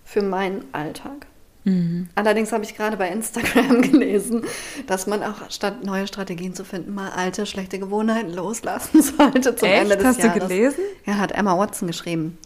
[0.05, 1.27] für meinen Alltag.
[1.65, 2.09] Mhm.
[2.15, 4.45] Allerdings habe ich gerade bei Instagram gelesen,
[4.87, 9.69] dass man auch statt neue Strategien zu finden, mal alte, schlechte Gewohnheiten loslassen sollte zum
[9.69, 9.83] Echt?
[9.83, 10.35] Ende des Hast Jahres.
[10.35, 10.85] Hast du gelesen?
[11.05, 12.39] Ja, hat Emma Watson geschrieben.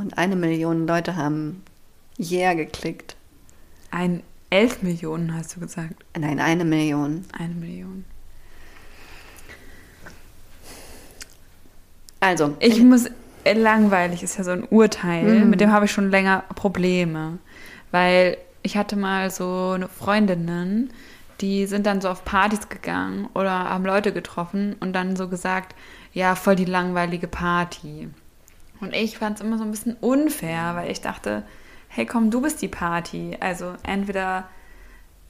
[0.00, 1.62] Und eine Million Leute haben
[2.18, 3.16] Yeah geklickt.
[3.90, 5.92] Ein elf Millionen hast du gesagt?
[6.18, 7.26] Nein, eine Million.
[7.38, 8.06] Eine Million.
[12.18, 12.56] Also.
[12.60, 13.10] Ich, ich muss,
[13.44, 15.50] äh, langweilig ist ja so ein Urteil, mhm.
[15.50, 17.38] mit dem habe ich schon länger Probleme.
[17.90, 20.94] Weil ich hatte mal so eine Freundinnen,
[21.42, 25.74] die sind dann so auf Partys gegangen oder haben Leute getroffen und dann so gesagt,
[26.14, 28.08] ja, voll die langweilige Party.
[28.80, 31.42] Und ich fand es immer so ein bisschen unfair, weil ich dachte,
[31.88, 33.36] hey komm, du bist die Party.
[33.40, 34.48] Also entweder,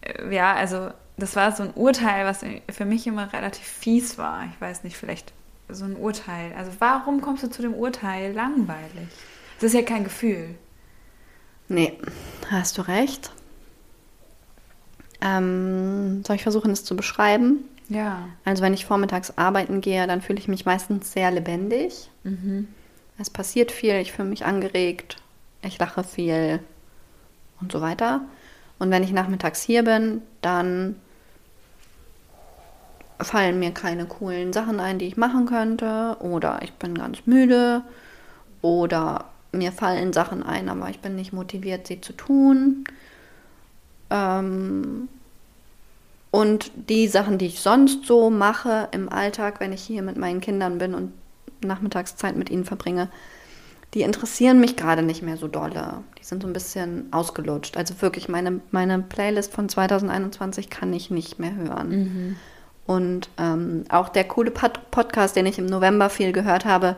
[0.02, 4.44] äh, ja, also das war so ein Urteil, was für mich immer relativ fies war.
[4.52, 5.32] Ich weiß nicht, vielleicht
[5.68, 6.52] so ein Urteil.
[6.56, 9.08] Also warum kommst du zu dem Urteil langweilig?
[9.56, 10.54] Das ist ja kein Gefühl.
[11.68, 11.98] Nee,
[12.50, 13.30] hast du recht.
[15.20, 17.64] Ähm, soll ich versuchen, es zu beschreiben?
[17.88, 18.28] Ja.
[18.44, 22.10] Also wenn ich vormittags arbeiten gehe, dann fühle ich mich meistens sehr lebendig.
[22.24, 22.68] Mhm.
[23.20, 25.18] Es passiert viel, ich fühle mich angeregt,
[25.60, 26.60] ich lache viel
[27.60, 28.22] und so weiter.
[28.78, 30.96] Und wenn ich nachmittags hier bin, dann
[33.20, 36.16] fallen mir keine coolen Sachen ein, die ich machen könnte.
[36.20, 37.82] Oder ich bin ganz müde.
[38.62, 42.84] Oder mir fallen Sachen ein, aber ich bin nicht motiviert, sie zu tun.
[44.08, 45.08] Ähm
[46.30, 50.40] und die Sachen, die ich sonst so mache im Alltag, wenn ich hier mit meinen
[50.40, 51.12] Kindern bin und
[51.62, 53.08] Nachmittagszeit mit ihnen verbringe,
[53.94, 56.04] die interessieren mich gerade nicht mehr so dolle.
[56.18, 57.76] Die sind so ein bisschen ausgelutscht.
[57.76, 61.88] Also wirklich, meine, meine Playlist von 2021 kann ich nicht mehr hören.
[61.90, 62.36] Mhm.
[62.86, 66.96] Und ähm, auch der coole Pod Podcast, den ich im November viel gehört habe,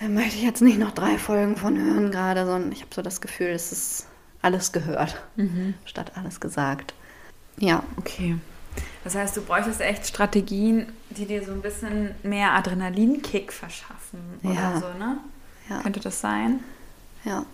[0.00, 3.02] da möchte ich jetzt nicht noch drei Folgen von hören gerade, sondern ich habe so
[3.02, 4.06] das Gefühl, es ist
[4.40, 5.74] alles gehört, mhm.
[5.84, 6.94] statt alles gesagt.
[7.58, 7.82] Ja.
[7.98, 8.36] Okay.
[9.04, 14.54] Das heißt, du bräuchtest echt Strategien, die dir so ein bisschen mehr Adrenalinkick verschaffen oder
[14.54, 14.80] ja.
[14.80, 15.18] so, ne?
[15.68, 15.80] Ja.
[15.80, 16.60] Könnte das sein?
[17.24, 17.44] Ja.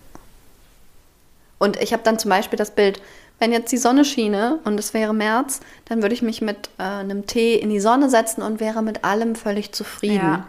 [1.59, 3.01] Und ich habe dann zum Beispiel das Bild,
[3.39, 6.83] wenn jetzt die Sonne schiene und es wäre März, dann würde ich mich mit äh,
[6.83, 10.15] einem Tee in die Sonne setzen und wäre mit allem völlig zufrieden.
[10.15, 10.47] Ja.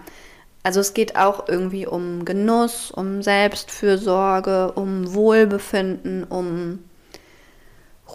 [0.62, 6.84] Also es geht auch irgendwie um Genuss, um Selbstfürsorge, um Wohlbefinden, um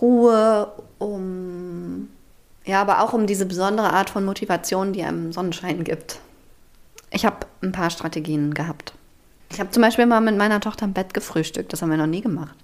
[0.02, 2.10] Ruhe, um
[2.66, 6.20] ja, aber auch um diese besondere Art von Motivation, die einem Sonnenschein gibt.
[7.12, 8.94] Ich habe ein paar Strategien gehabt.
[9.52, 11.72] Ich habe zum Beispiel mal mit meiner Tochter im Bett gefrühstückt.
[11.72, 12.56] Das haben wir noch nie gemacht.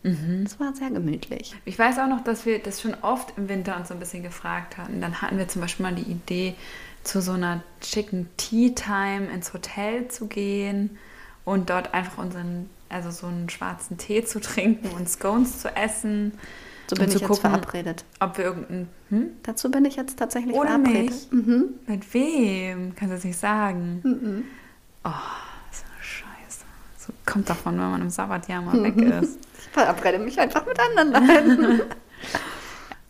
[0.44, 1.56] Das war sehr gemütlich.
[1.66, 4.24] Ich weiß auch noch, dass wir das schon oft im Winter uns so ein bisschen
[4.24, 5.00] gefragt hatten.
[5.00, 6.56] Dann hatten wir zum Beispiel mal die Idee,
[7.04, 10.98] zu so einer schicken Tea Time ins Hotel zu gehen
[11.46, 16.34] und dort einfach unseren, also so einen schwarzen Tee zu trinken und Scones zu essen.
[16.96, 18.04] Und bin zu ich jetzt gucken, verabredet.
[18.20, 18.88] Ob wir irgendein.
[19.10, 19.28] Hm?
[19.44, 21.10] Dazu bin ich jetzt tatsächlich Ohne verabredet.
[21.10, 21.32] mich?
[21.32, 21.66] Mhm.
[21.88, 22.96] Mit wem?
[22.96, 24.02] Kannst du das nicht sagen?
[25.04, 25.10] Oh,
[25.72, 26.66] so eine Scheiße.
[26.98, 29.40] So kommt davon, wenn man im Sabbatjahr mal weg ist.
[29.62, 31.82] Ich verabrede mich einfach mit anderen Leuten.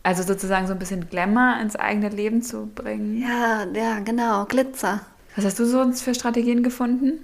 [0.02, 3.20] Also sozusagen so ein bisschen Glamour ins eigene Leben zu bringen.
[3.20, 4.46] ja, ja, genau.
[4.46, 5.00] Glitzer.
[5.36, 7.20] Was hast du sonst für Strategien gefunden?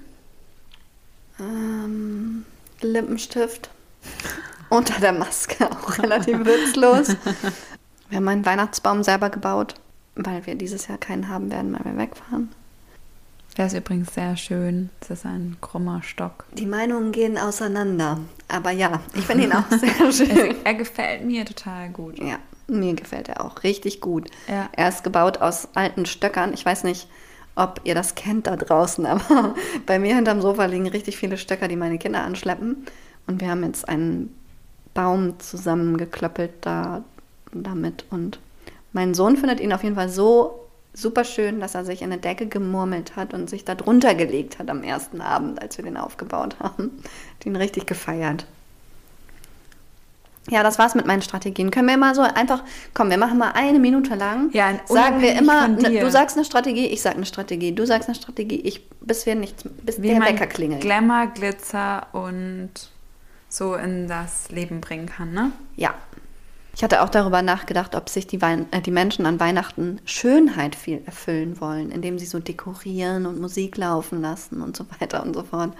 [1.40, 2.44] Ähm,
[2.82, 3.70] Lippenstift.
[4.68, 7.16] Unter der Maske auch relativ witzlos.
[8.08, 9.74] Wir haben einen Weihnachtsbaum selber gebaut,
[10.14, 12.50] weil wir dieses Jahr keinen haben werden, weil wir wegfahren.
[13.56, 14.90] Der ist übrigens sehr schön.
[15.00, 16.44] Das ist ein krummer Stock.
[16.52, 18.20] Die Meinungen gehen auseinander.
[18.48, 20.54] Aber ja, ich finde ihn auch sehr schön.
[20.62, 22.18] Er gefällt mir total gut.
[22.18, 24.30] Ja, mir gefällt er auch richtig gut.
[24.46, 24.68] Ja.
[24.72, 26.52] Er ist gebaut aus alten Stöckern.
[26.52, 27.08] Ich weiß nicht,
[27.54, 29.54] ob ihr das kennt da draußen, aber
[29.86, 32.84] bei mir hinterm Sofa liegen richtig viele Stöcker, die meine Kinder anschleppen.
[33.26, 34.36] Und wir haben jetzt einen
[34.96, 37.04] Baum zusammengeklöppelt da,
[37.52, 38.04] damit.
[38.10, 38.40] Und
[38.92, 42.20] mein Sohn findet ihn auf jeden Fall so super schön, dass er sich in eine
[42.20, 45.96] Decke gemurmelt hat und sich da drunter gelegt hat am ersten Abend, als wir den
[45.96, 46.90] aufgebaut haben.
[47.44, 48.46] Den richtig gefeiert.
[50.48, 51.70] Ja, das war's mit meinen Strategien.
[51.72, 52.62] Können wir mal so einfach,
[52.94, 54.50] komm, wir machen mal eine Minute lang.
[54.52, 58.08] Ja, sagen wir immer, ne, du sagst eine Strategie, ich sag eine Strategie, du sagst
[58.08, 60.82] eine Strategie, ich, bis wir nichts, bis Wie der Wecker klingelt.
[60.82, 62.70] Glamour, Glitzer und
[63.48, 65.52] so in das Leben bringen kann, ne?
[65.76, 65.94] Ja.
[66.74, 70.74] Ich hatte auch darüber nachgedacht, ob sich die, Wein äh, die Menschen an Weihnachten Schönheit
[70.76, 75.34] viel erfüllen wollen, indem sie so dekorieren und Musik laufen lassen und so weiter und
[75.34, 75.72] so fort.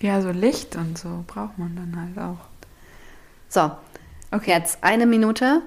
[0.00, 2.44] Ja, so Licht und so braucht man dann halt auch.
[3.48, 3.70] So,
[4.32, 4.50] Okay.
[4.50, 5.62] jetzt eine Minute.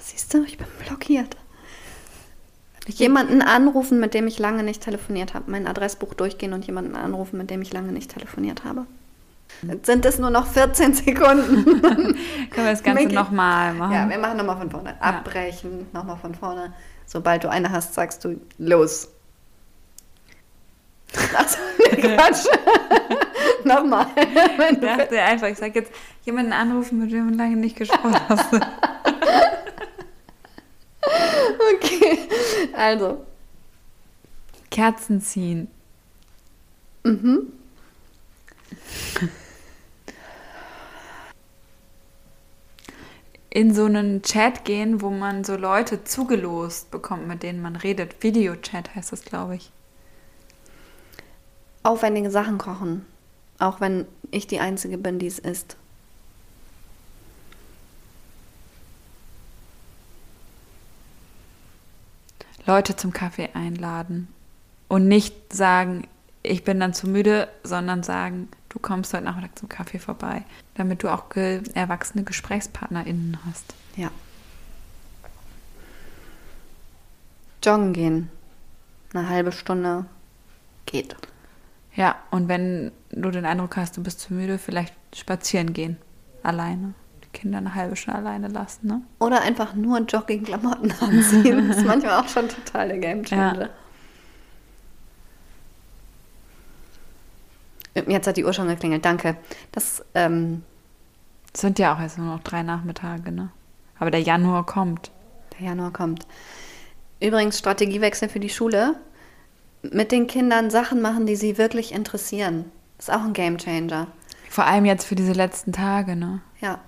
[0.00, 1.36] Siehst du, ich bin blockiert.
[2.88, 5.50] Jemanden anrufen, mit dem ich lange nicht telefoniert habe.
[5.50, 8.86] Mein Adressbuch durchgehen und jemanden anrufen, mit dem ich lange nicht telefoniert habe.
[9.62, 11.64] Jetzt sind es nur noch 14 Sekunden.
[11.82, 12.16] Können
[12.54, 13.92] wir das Ganze nochmal machen?
[13.92, 15.02] Ja, wir machen nochmal von vorne.
[15.02, 16.72] Abbrechen, nochmal von vorne.
[17.06, 19.08] Sobald du eine hast, sagst du los.
[21.36, 22.44] Achso, nee, Quatsch.
[23.64, 24.06] nochmal.
[24.70, 25.90] Ich dachte einfach, ich sag jetzt
[26.24, 28.54] jemanden anrufen, mit dem du lange nicht gesprochen hast.
[31.74, 32.18] Okay,
[32.74, 33.24] also.
[34.70, 35.68] Kerzen ziehen.
[37.04, 37.52] Mhm.
[43.50, 48.22] In so einen Chat gehen, wo man so Leute zugelost bekommt, mit denen man redet.
[48.22, 49.72] Videochat heißt das, glaube ich.
[51.82, 53.06] Aufwendige Sachen kochen.
[53.58, 55.76] Auch wenn ich die Einzige bin, die es isst.
[62.68, 64.28] Leute zum Kaffee einladen.
[64.88, 66.06] Und nicht sagen,
[66.42, 70.44] ich bin dann zu müde, sondern sagen, du kommst heute Nachmittag zum Kaffee vorbei.
[70.74, 73.74] Damit du auch ge erwachsene GesprächspartnerInnen hast.
[73.96, 74.10] Ja.
[77.64, 78.30] Joggen gehen.
[79.14, 80.04] Eine halbe Stunde
[80.84, 81.16] geht.
[81.94, 85.96] Ja, und wenn du den Eindruck hast, du bist zu müde, vielleicht spazieren gehen.
[86.42, 86.92] Alleine.
[87.38, 89.02] Kinder eine halbe Stunde alleine lassen, ne?
[89.20, 91.68] Oder einfach nur Jogging-Klamotten anziehen.
[91.68, 93.70] Das ist manchmal auch schon total der Gamechanger.
[98.06, 99.36] Jetzt hat die Uhr schon geklingelt, danke.
[99.72, 100.62] Das, ähm,
[101.56, 103.50] sind ja auch jetzt nur noch drei Nachmittage, ne?
[103.98, 105.10] Aber der Januar kommt.
[105.58, 106.26] der Januar kommt.
[107.20, 108.94] Übrigens, Strategiewechsel für die Schule.
[109.82, 112.66] Mit den Kindern Sachen machen, die sie wirklich interessieren.
[112.98, 114.08] Ist auch ein Gamechanger.
[114.48, 116.40] Vor allem jetzt für diese letzten Tage, ne?
[116.60, 116.80] Ja,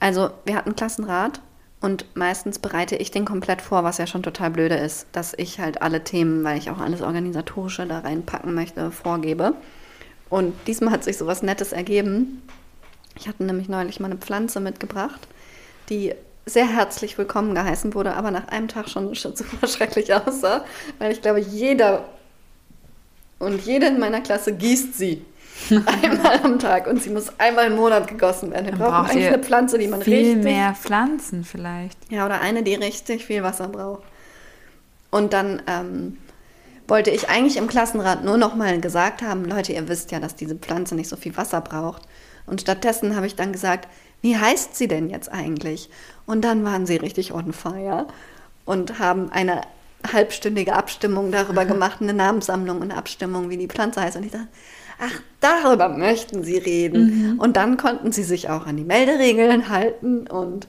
[0.00, 1.40] also wir hatten Klassenrat
[1.80, 5.60] und meistens bereite ich den komplett vor, was ja schon total blöde ist, dass ich
[5.60, 9.54] halt alle Themen, weil ich auch alles Organisatorische da reinpacken möchte, vorgebe.
[10.30, 12.42] Und diesmal hat sich sowas Nettes ergeben.
[13.16, 15.28] Ich hatte nämlich neulich mal eine Pflanze mitgebracht,
[15.88, 16.14] die
[16.46, 20.64] sehr herzlich willkommen geheißen wurde, aber nach einem Tag schon, super schrecklich aussah,
[20.98, 22.08] weil ich glaube, jeder
[23.38, 25.24] und jede in meiner Klasse gießt sie.
[25.70, 28.66] einmal am Tag und sie muss einmal im Monat gegossen werden.
[28.66, 31.98] Wir Dann brauchen braucht eigentlich ihr eine Pflanze, die man Viel richtig mehr Pflanzen vielleicht.
[32.10, 34.02] Ja, oder eine, die richtig viel Wasser braucht.
[35.10, 36.18] Und dann ähm,
[36.88, 40.34] wollte ich eigentlich im Klassenrat nur noch mal gesagt haben, Leute, ihr wisst ja, dass
[40.34, 42.02] diese Pflanze nicht so viel Wasser braucht.
[42.46, 43.88] Und stattdessen habe ich dann gesagt,
[44.20, 45.88] wie heißt sie denn jetzt eigentlich?
[46.26, 48.06] Und dann waren sie richtig on fire
[48.64, 49.62] und haben eine
[50.12, 54.16] halbstündige Abstimmung darüber gemacht, eine Namenssammlung und eine Abstimmung, wie die Pflanze heißt.
[54.16, 54.48] Und ich dachte,
[55.00, 57.38] ach, darüber möchten sie reden.
[57.38, 60.68] Und dann konnten sie sich auch an die Melderegeln halten und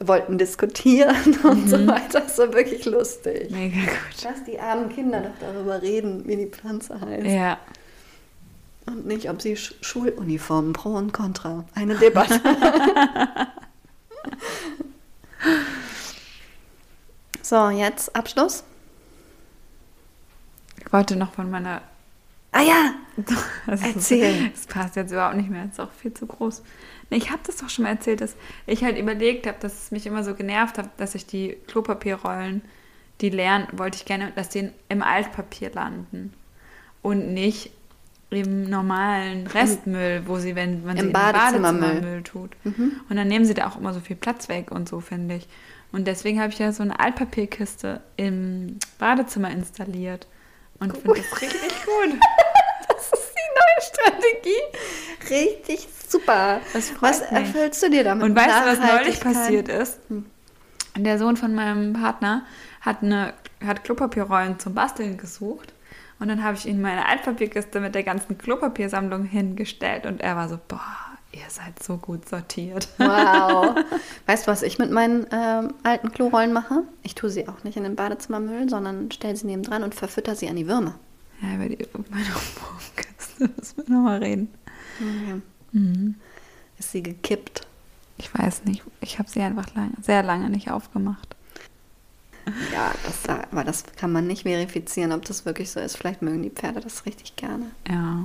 [0.00, 2.20] wollten diskutieren und so weiter.
[2.20, 3.50] Das war wirklich lustig.
[3.50, 4.22] Mega gut.
[4.24, 7.26] Lass die armen Kinder doch darüber reden, wie die Pflanze heißt.
[7.26, 7.58] Ja.
[8.86, 11.64] Und nicht, ob sie Sch Schuluniformen pro und contra.
[11.74, 12.40] Eine Debatte.
[17.42, 18.62] so, jetzt Abschluss.
[20.84, 21.82] Ich wollte noch von meiner.
[22.56, 22.94] Ah ja,
[23.66, 24.50] Das ist- Erzähl.
[24.50, 25.64] Das passt jetzt überhaupt nicht mehr.
[25.64, 26.62] Das ist auch viel zu groß.
[27.10, 28.34] Nee, ich habe das doch schon mal erzählt, dass
[28.66, 32.62] ich halt überlegt habe, dass es mich immer so genervt hat, dass ich die Klopapierrollen,
[33.20, 36.32] die leeren, wollte ich gerne, dass die im Altpapier landen.
[37.02, 37.70] Und nicht
[38.30, 41.80] im normalen Restmüll, wo sie, wenn man Im sie in den Badezimmermüll.
[41.80, 42.50] Badezimmermüll tut.
[42.64, 45.46] Und dann nehmen sie da auch immer so viel Platz weg und so, finde ich.
[45.92, 50.26] Und deswegen habe ich ja so eine Altpapierkiste im Badezimmer installiert.
[50.80, 52.18] Und finde das richtig gut.
[52.88, 55.30] das ist die neue Strategie.
[55.30, 56.60] Richtig super.
[56.72, 57.32] Was mich.
[57.32, 58.24] erfüllst du dir damit?
[58.24, 60.00] Und weißt du, was neulich passiert ist?
[60.96, 62.46] Der Sohn von meinem Partner
[62.80, 65.72] hat, eine, hat Klopapierrollen zum Basteln gesucht.
[66.18, 70.06] Und dann habe ich ihm meine Altpapierkiste mit der ganzen Klopapiersammlung hingestellt.
[70.06, 72.88] Und er war so, boah, ihr seid so gut sortiert.
[72.98, 73.76] Wow.
[74.26, 76.82] Weißt du, was ich mit meinen ähm, alten Klorollen mache?
[77.02, 80.48] Ich tue sie auch nicht in den Badezimmermüll, sondern stelle sie nebendran und verfütter sie
[80.48, 80.98] an die Würmer.
[81.42, 81.78] Ja, über die,
[82.10, 84.48] meine Umbaukiste müssen wir nochmal reden.
[85.72, 86.14] Mhm.
[86.78, 87.66] Ist sie gekippt?
[88.18, 91.36] Ich weiß nicht, ich habe sie einfach lang, sehr lange nicht aufgemacht.
[92.72, 95.96] Ja, das, aber das kann man nicht verifizieren, ob das wirklich so ist.
[95.96, 97.66] Vielleicht mögen die Pferde das richtig gerne.
[97.88, 98.24] Ja.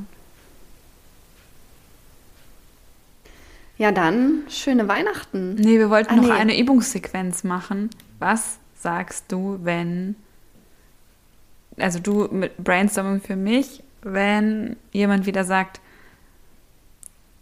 [3.82, 5.56] Ja, dann schöne Weihnachten.
[5.56, 6.32] Nee, wir wollten Ah, noch nee.
[6.34, 7.90] eine Übungssequenz machen.
[8.20, 10.16] Was sagst du, wenn.
[11.80, 15.82] Also du mit Brainstorming für mich, wenn jemand wieder sagt,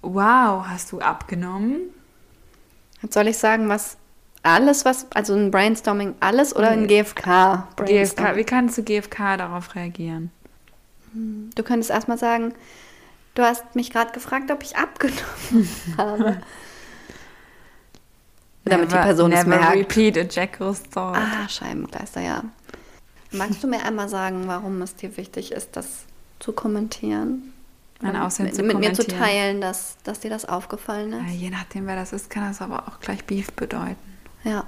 [0.02, 1.82] wow, hast du abgenommen?
[3.02, 3.98] Jetzt soll ich sagen, was
[4.42, 7.68] alles, was, also ein Brainstorming, alles oder ein GFK?
[7.86, 10.32] GFK, wie kannst du GFK darauf reagieren?
[11.14, 12.54] Du könntest erstmal sagen,
[13.36, 16.41] du hast mich gerade gefragt, ob ich abgenommen habe.
[18.65, 19.75] Damit die Never- Person es never merkt.
[19.77, 21.15] repeat a Jackal's thought.
[21.15, 22.43] Ah, Scheibenkleister, ja.
[23.32, 26.05] Magst du mir einmal sagen, warum es dir wichtig ist, das
[26.39, 27.53] zu kommentieren?
[28.01, 29.19] Mein Aussehen mit, zu mit mir zu kommentieren.
[29.21, 31.34] teilen, dass, dass dir das aufgefallen Ja, ist?
[31.34, 33.97] je nachdem, wer das ist, kann das aber auch gleich Beef bedeuten.
[34.43, 34.63] Ja.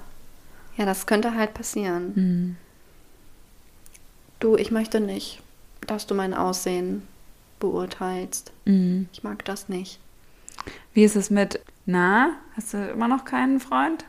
[0.76, 2.12] Ja, das könnte halt passieren.
[2.14, 2.56] Mhm.
[4.40, 5.40] Du, ich möchte nicht,
[5.86, 7.06] dass du mein Aussehen
[7.62, 8.52] beurteilst.
[8.64, 9.08] Mhm.
[9.12, 10.00] Ich mag das nicht.
[10.92, 14.04] Wie ist es mit, na, hast du immer noch keinen Freund?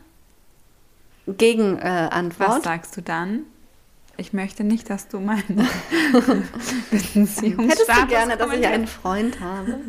[1.28, 2.50] Gegenantwort.
[2.50, 3.44] Äh, Was sagst du dann?
[4.18, 5.68] Ich möchte nicht, dass du meinen
[6.92, 9.80] Beziehungsstatus Hättest du gerne, dass ich einen Freund habe?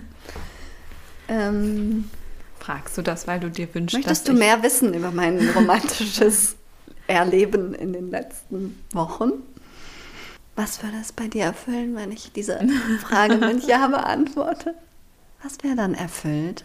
[1.28, 2.08] ähm,
[2.60, 6.56] Fragst du das, weil du dir wünschst, möchtest dass du mehr wissen über mein romantisches
[7.06, 9.32] Erleben in den letzten Wochen?
[10.56, 12.60] Was würde es bei dir erfüllen, wenn ich diese
[13.00, 14.74] Frage mit Ja beantworte?
[15.42, 16.64] Was wäre dann erfüllt,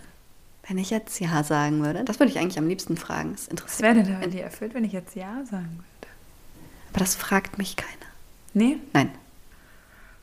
[0.67, 2.03] wenn ich jetzt Ja sagen würde?
[2.03, 3.31] Das würde ich eigentlich am liebsten fragen.
[3.31, 6.13] Das Was interessiert wäre denn bei dir erfüllt, wenn ich jetzt Ja sagen würde?
[6.91, 7.89] Aber das fragt mich keiner.
[8.53, 8.77] Nee?
[8.93, 9.11] Nein.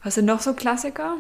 [0.03, 1.17] Was sind noch so Klassiker?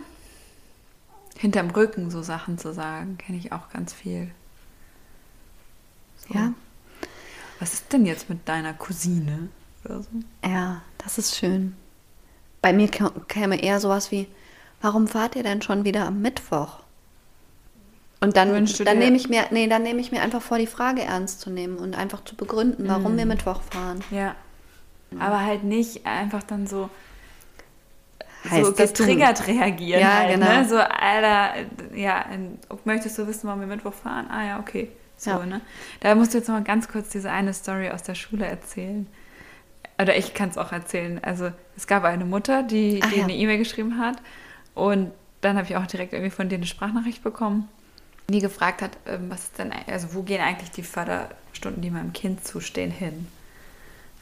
[1.36, 4.30] Hinterm Rücken so Sachen zu sagen, kenne ich auch ganz viel.
[6.16, 6.34] So.
[6.34, 6.54] Ja?
[7.58, 9.48] Was ist denn jetzt mit deiner Cousine?
[9.84, 10.08] Oder so?
[10.44, 11.76] Ja, das ist schön.
[12.66, 14.26] Bei mir kä- käme eher sowas wie,
[14.82, 16.80] warum fahrt ihr denn schon wieder am Mittwoch?
[18.20, 20.58] Und dann, Wünschst du dann nehme ich mir, nee, dann nehme ich mir einfach vor,
[20.58, 23.18] die Frage ernst zu nehmen und einfach zu begründen, warum Mm.
[23.18, 24.02] wir Mittwoch fahren.
[24.10, 24.34] Ja.
[25.20, 26.90] Aber halt nicht einfach dann so,
[28.42, 28.74] so Heißt tun.
[28.74, 30.00] getriggert reagieren.
[30.00, 30.46] Ja, halt, genau.
[30.52, 30.68] Ne?
[30.68, 31.50] So, Alter,
[31.94, 32.24] ja,
[32.84, 34.26] möchtest du wissen, warum wir Mittwoch fahren?
[34.28, 34.90] Ah ja, okay.
[35.16, 35.46] So, Ja.
[35.46, 35.60] ne?
[36.00, 39.06] Da musst du jetzt noch mal ganz kurz diese eine Story aus der Schule erzählen.
[40.00, 41.20] Oder ich kann es auch erzählen.
[41.22, 43.24] Also es gab eine Mutter, die, Ach die ja.
[43.24, 44.16] eine E-Mail geschrieben hat.
[44.74, 47.68] Und dann habe ich auch direkt irgendwie von denen eine Sprachnachricht bekommen,
[48.28, 52.12] die gefragt hat, ähm, was ist denn, also wo gehen eigentlich die Förderstunden, die meinem
[52.12, 53.26] Kind zustehen, hin?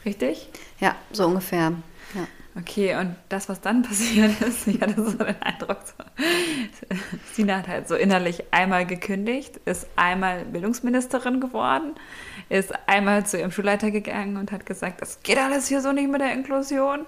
[0.05, 0.49] Richtig?
[0.79, 1.73] Ja, so ungefähr.
[2.13, 2.27] Ja.
[2.57, 6.03] Okay, und das, was dann passiert ist, ich hatte so den Eindruck, so,
[7.33, 11.95] Sina hat halt so innerlich einmal gekündigt, ist einmal Bildungsministerin geworden,
[12.49, 16.09] ist einmal zu ihrem Schulleiter gegangen und hat gesagt, das geht alles hier so nicht
[16.09, 17.05] mit der Inklusion.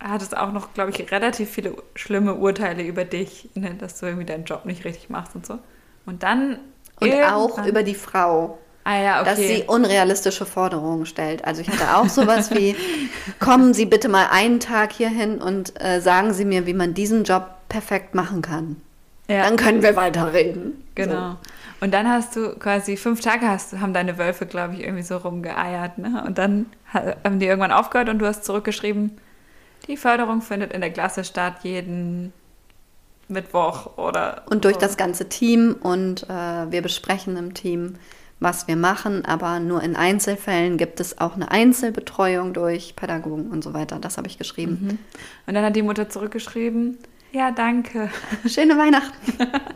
[0.00, 4.06] Hat es auch noch, glaube ich, relativ viele schlimme Urteile über dich, ne, dass du
[4.06, 5.58] irgendwie deinen Job nicht richtig machst und so.
[6.06, 6.58] Und dann.
[7.00, 8.58] Und auch über die Frau.
[8.84, 9.30] Ah ja, okay.
[9.30, 11.44] dass sie unrealistische Forderungen stellt.
[11.44, 12.74] Also ich hatte auch sowas wie,
[13.38, 16.92] kommen Sie bitte mal einen Tag hier hin und äh, sagen Sie mir, wie man
[16.92, 18.76] diesen Job perfekt machen kann.
[19.28, 19.44] Ja.
[19.44, 20.84] Dann können wir weiterreden.
[20.96, 21.36] Genau.
[21.82, 25.16] Und dann hast du quasi fünf Tage hast, haben deine Wölfe, glaube ich, irgendwie so
[25.16, 25.98] rumgeeiert.
[25.98, 26.22] Ne?
[26.24, 29.18] Und dann haben die irgendwann aufgehört und du hast zurückgeschrieben,
[29.88, 32.32] die Förderung findet in der Klasse statt jeden
[33.26, 34.42] Mittwoch oder.
[34.48, 34.80] Und durch so.
[34.80, 37.96] das ganze Team und äh, wir besprechen im Team,
[38.38, 43.64] was wir machen, aber nur in Einzelfällen gibt es auch eine Einzelbetreuung durch Pädagogen und
[43.64, 43.98] so weiter.
[43.98, 44.78] Das habe ich geschrieben.
[44.80, 44.98] Mhm.
[45.48, 46.98] Und dann hat die Mutter zurückgeschrieben,
[47.32, 48.10] ja, danke.
[48.46, 49.32] Schöne Weihnachten.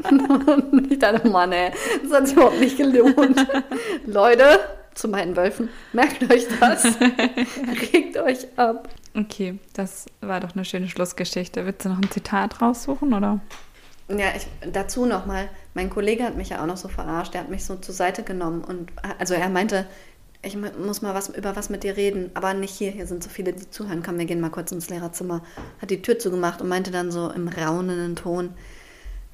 [0.72, 3.46] und ich dachte, Mann, ey, das hat sich überhaupt nicht gelohnt.
[4.06, 4.60] Leute,
[4.94, 6.84] zu meinen Wölfen, merkt euch das.
[7.92, 8.88] Regt euch ab.
[9.14, 11.64] Okay, das war doch eine schöne Schlussgeschichte.
[11.64, 13.40] Willst du noch ein Zitat raussuchen, oder?
[14.08, 17.50] Ja, ich, dazu nochmal, mein Kollege hat mich ja auch noch so verarscht, der hat
[17.50, 19.86] mich so zur Seite genommen und also er meinte,
[20.42, 23.30] ich muss mal was über was mit dir reden, aber nicht hier, hier sind so
[23.30, 24.02] viele, die zuhören.
[24.04, 25.42] Komm, wir gehen mal kurz ins Lehrerzimmer.
[25.80, 28.54] Hat die Tür zugemacht und meinte dann so im raunenden Ton,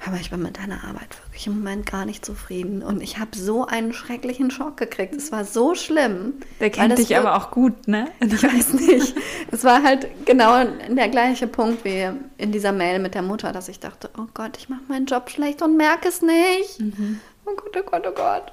[0.04, 2.82] aber ich bin mit deiner Arbeit wirklich im Moment gar nicht zufrieden.
[2.82, 5.14] Und ich habe so einen schrecklichen Schock gekriegt.
[5.14, 6.34] Es war so schlimm.
[6.58, 8.08] Der kennt dich aber auch gut, ne?
[8.20, 9.14] Ich weiß nicht.
[9.52, 13.68] es war halt genau der gleiche Punkt wie in dieser Mail mit der Mutter, dass
[13.68, 16.80] ich dachte, oh Gott, ich mache meinen Job schlecht und merke es nicht.
[16.80, 17.20] Mhm.
[17.44, 18.52] Oh Gott, oh Gott, oh Gott.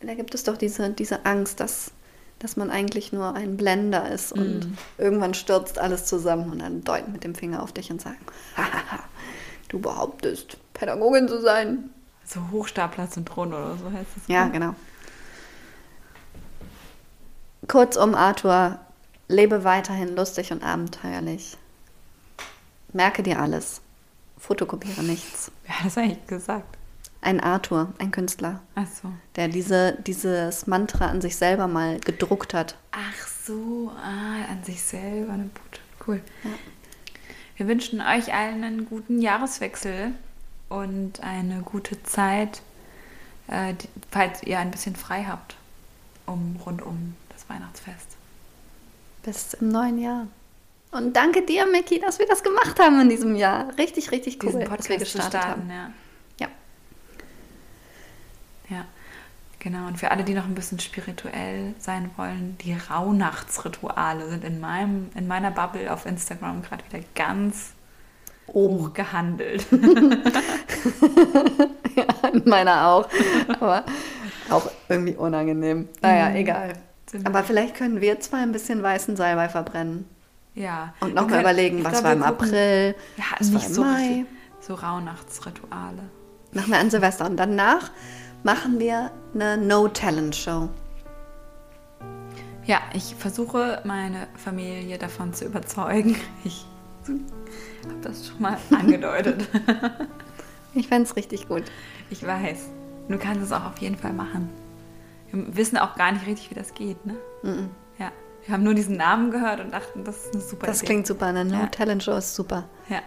[0.00, 1.92] Da gibt es doch diese, diese Angst, dass,
[2.38, 4.78] dass man eigentlich nur ein Blender ist und mhm.
[4.98, 8.18] irgendwann stürzt alles zusammen und dann deuten mit dem Finger auf dich und sagen,
[8.56, 9.00] hahaha
[9.70, 11.90] du behauptest, Pädagogin zu sein.
[12.24, 14.28] So Hochstapler-Syndrom oder so heißt es.
[14.28, 14.74] Ja, genau.
[17.66, 18.78] Kurzum, Arthur,
[19.28, 21.56] lebe weiterhin lustig und abenteuerlich.
[22.92, 23.80] Merke dir alles.
[24.38, 25.52] Fotokopiere nichts.
[25.64, 26.76] Wer hat das eigentlich gesagt?
[27.22, 28.60] Ein Arthur, ein Künstler.
[28.74, 29.12] Ach so.
[29.36, 32.76] Der diese, dieses Mantra an sich selber mal gedruckt hat.
[32.92, 35.86] Ach so, ah, an sich selber eine Botschaft.
[36.06, 36.22] Cool.
[36.44, 36.50] Ja.
[37.56, 40.12] Wir wünschen euch allen einen guten Jahreswechsel
[40.70, 42.62] und eine gute Zeit,
[43.48, 45.56] äh, die, falls ihr ein bisschen frei habt,
[46.24, 48.16] um rund um das Weihnachtsfest.
[49.22, 50.26] Bis im neuen Jahr.
[50.90, 53.76] Und danke dir, Mickey, dass wir das gemacht haben in diesem Jahr.
[53.76, 55.70] Richtig, richtig cool, dass wir gestartet haben.
[55.70, 55.90] Ja.
[58.70, 58.76] Ja.
[58.76, 58.84] Ja.
[59.60, 64.58] Genau, und für alle, die noch ein bisschen spirituell sein wollen, die Rauhnachtsrituale sind in,
[64.58, 67.72] meinem, in meiner Bubble auf Instagram gerade wieder ganz
[68.48, 69.66] hoch gehandelt.
[71.94, 73.06] ja, in meiner auch.
[73.60, 73.84] Aber
[74.48, 75.90] auch irgendwie unangenehm.
[76.00, 76.36] Naja, mhm.
[76.36, 76.72] egal.
[77.24, 80.08] Aber vielleicht können wir zwei ein bisschen weißen Salbei verbrennen.
[80.54, 80.94] Ja.
[81.00, 84.24] Und nochmal überlegen, was glaub, war im April, hatten was war im Mai.
[84.60, 86.02] So, so Rauhnachtsrituale.
[86.52, 87.26] Machen wir an Silvester.
[87.26, 87.90] Und danach
[88.42, 90.68] machen wir eine No-Talent-Show.
[92.66, 96.16] Ja, ich versuche meine Familie davon zu überzeugen.
[96.44, 96.66] Ich
[97.84, 99.48] habe das schon mal angedeutet.
[100.74, 101.64] ich fände es richtig gut.
[102.10, 102.68] Ich weiß.
[103.08, 104.50] Du kannst es auch auf jeden Fall machen.
[105.30, 107.14] Wir wissen auch gar nicht richtig, wie das geht, ne?
[107.42, 107.68] Mm -mm.
[107.98, 108.12] Ja.
[108.44, 110.86] Wir haben nur diesen Namen gehört und dachten, das ist eine super das Idee.
[110.86, 111.26] Das klingt super.
[111.26, 112.68] Eine No-Talent-Show ist super.
[112.88, 113.00] Ja.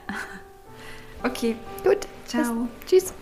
[1.24, 1.56] Okay.
[1.84, 2.08] Gut.
[2.28, 2.68] Ciao.
[2.86, 3.04] Bis.
[3.04, 3.14] Tschüss.